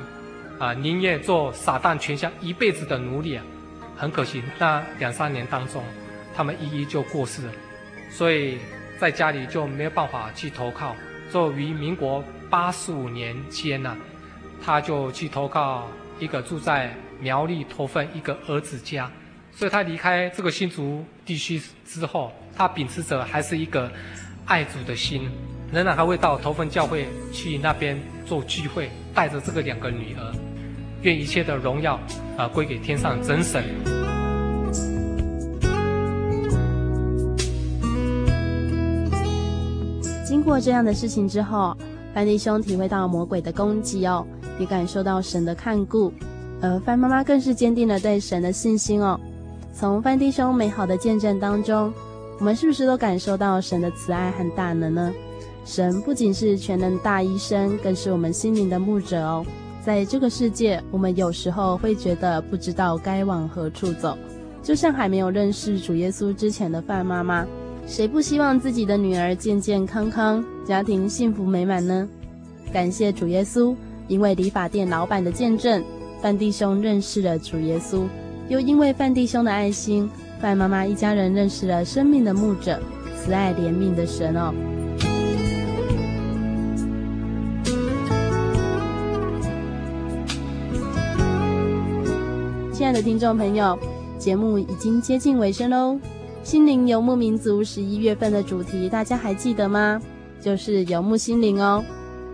[0.57, 3.43] 啊，宁愿做撒旦权下一辈子的奴隶啊。
[3.99, 5.83] 很可惜，那两三年当中，
[6.35, 7.53] 他们一一就过世了，
[8.09, 8.57] 所以。
[8.99, 10.93] 在家里就没有办法去投靠，
[11.31, 13.95] 所以于民国八十五年间呢、
[14.61, 15.87] 他就去投靠
[16.19, 19.09] 一个住在苗栗头份一个儿子家，
[19.53, 23.89] 所以他离开这个新竹地区之后，他秉持着还是一个
[24.45, 25.31] 爱主的心，
[25.71, 30.35] 仍然还会到头份教会去那边做聚会，带着这个两个女儿，
[31.03, 31.97] 愿一切的荣耀
[32.37, 33.63] 啊归给天上真神。
[40.29, 41.75] 经过这样的事情之后，
[42.13, 44.23] 范弟兄体会到魔鬼的攻击哦，
[44.59, 46.13] 也感受到神的看顾，
[46.61, 49.19] 而范妈妈更是坚定了对神的信心哦。
[49.73, 51.91] 从范弟兄美好的见证当中，
[52.37, 55.11] 我们是不是都感受到神的慈爱和大能呢？
[55.65, 59.43] 神不仅是全能大医生，更是我们心灵的牧者哦。
[59.83, 64.15] 在这个世界，我们有时候会觉得不知道该往何处走，
[64.61, 67.47] 就像还没有认识主耶稣之前的范妈妈。
[67.89, 72.07] 谁不希望自己的女儿健健康康，家庭幸福美满呢？
[72.71, 73.75] 感谢主耶稣，
[74.07, 75.83] 因为理发店老板的见证，
[76.21, 78.03] 范弟兄认识了主耶稣；
[78.47, 80.07] 又因为范弟兄的爱心，
[80.39, 82.79] 范妈妈一家人认识了生命的牧者，
[83.17, 84.53] 慈爱怜悯的神哦。
[92.71, 93.77] 亲爱的听众朋友，
[94.19, 95.99] 节目已经接近尾声喽。
[96.41, 100.01] 心灵游牧民族十一月份的主题，大家还记得吗？
[100.41, 101.83] 就是游牧心灵哦。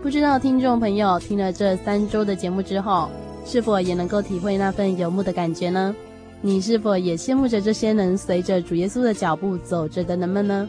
[0.00, 3.10] 不知道听众朋友听了这三周的节目之后，
[3.44, 5.94] 是否也能够体会那份游牧的感觉呢？
[6.40, 10.68] 你是否也羡慕着这些能随着主耶稣的脚步走着的人们呢？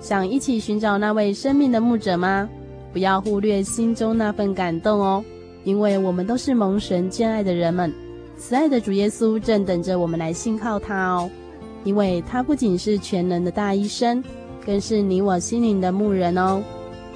[0.00, 2.48] 想一起寻找那位生命的牧者吗？
[2.92, 5.22] 不要忽略心中那份感动哦，
[5.62, 7.92] 因为我们都是蒙神眷爱的人们，
[8.38, 11.30] 慈爱的主耶稣正等着我们来信靠他哦。
[11.84, 14.22] 因为他不仅是全能的大医生，
[14.64, 16.62] 更是你我心灵的牧人哦。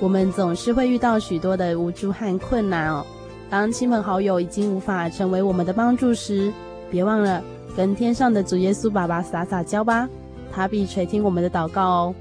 [0.00, 3.04] 我们总是会遇到许多的无助和困难哦。
[3.50, 6.52] 当亲朋好友已经无法成为我们的帮助时，
[6.90, 7.42] 别忘了
[7.76, 10.08] 跟天上的主耶稣爸爸撒撒娇吧，
[10.50, 12.14] 他必垂听我们的祷告哦。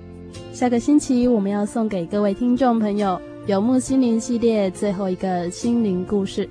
[0.53, 3.19] 下个星期我们要送给各位听众朋友
[3.49, 6.47] 《游牧心灵》系列最后一个心灵故事。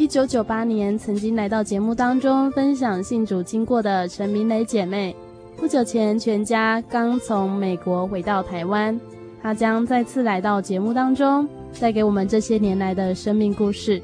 [0.00, 5.14] 一九九八年，曾经来到节目当中分享信主经过的陈明蕾姐妹，
[5.58, 8.98] 不久前全家刚从美国回到台湾，
[9.42, 11.46] 她将再次来到节目当中，
[11.78, 14.00] 带给我们这些年来的生命故事。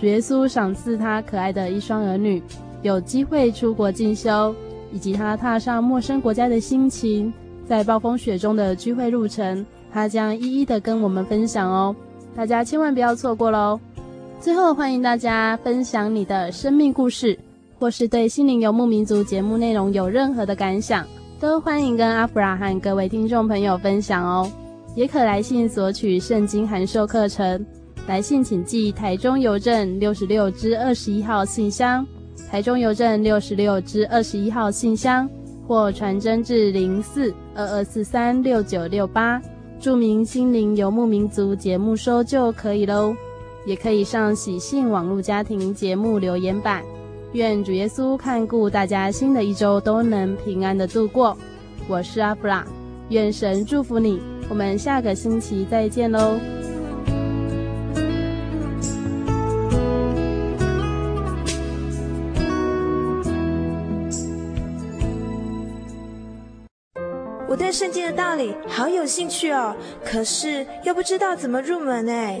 [0.00, 2.42] 主耶稣赏赐她可爱的一双儿女，
[2.82, 4.52] 有机会出国进修，
[4.90, 7.32] 以及她踏上陌生国家的心情，
[7.64, 11.94] 在暴风雪中的聚会路程，她将一一的跟我们分享哦，
[12.34, 13.78] 大家千万不要错过喽。
[14.38, 17.36] 最后，欢迎大家分享你的生命故事，
[17.78, 21.04] 或是对心灵游牧民族节目内容有任何的感想，
[21.40, 24.50] 都欢迎跟阿弗拉和各位听众朋友分享哦。
[24.94, 27.64] 也可来信索取圣经函授课程，
[28.06, 32.06] 来信请寄台中邮政六十六支二十一号信箱，
[32.48, 35.28] 台中邮政六十六支二十一号信箱，
[35.66, 39.42] 或传真至零四二二四三六九六八，
[39.80, 43.14] 注明心灵游牧民族节目收就可以喽。
[43.66, 46.82] 也可以上喜信网络家庭节目留言板。
[47.32, 51.36] 愿主耶稣看顾大家，新的一周都能平安的度过。
[51.88, 52.64] 我是阿布拉，
[53.08, 54.22] 愿神祝福你。
[54.48, 56.38] 我们下个星期再见喽。
[67.48, 72.40] 我对圣经的道理好有兴趣哦，可是又不知道怎么入门哎。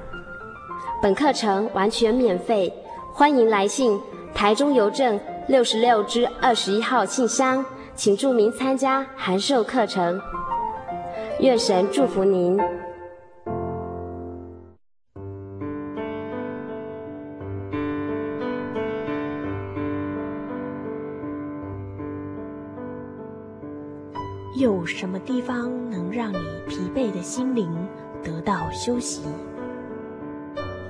[1.01, 2.71] 本课程完全免费，
[3.11, 3.99] 欢迎来信
[4.35, 10.21] 台中邮政六十六支二十一号信箱，请注明参加函授课程。
[11.39, 12.55] 愿神祝福您。
[24.55, 26.37] 有什么地方能让你
[26.67, 27.67] 疲惫的心灵
[28.21, 29.23] 得到休息？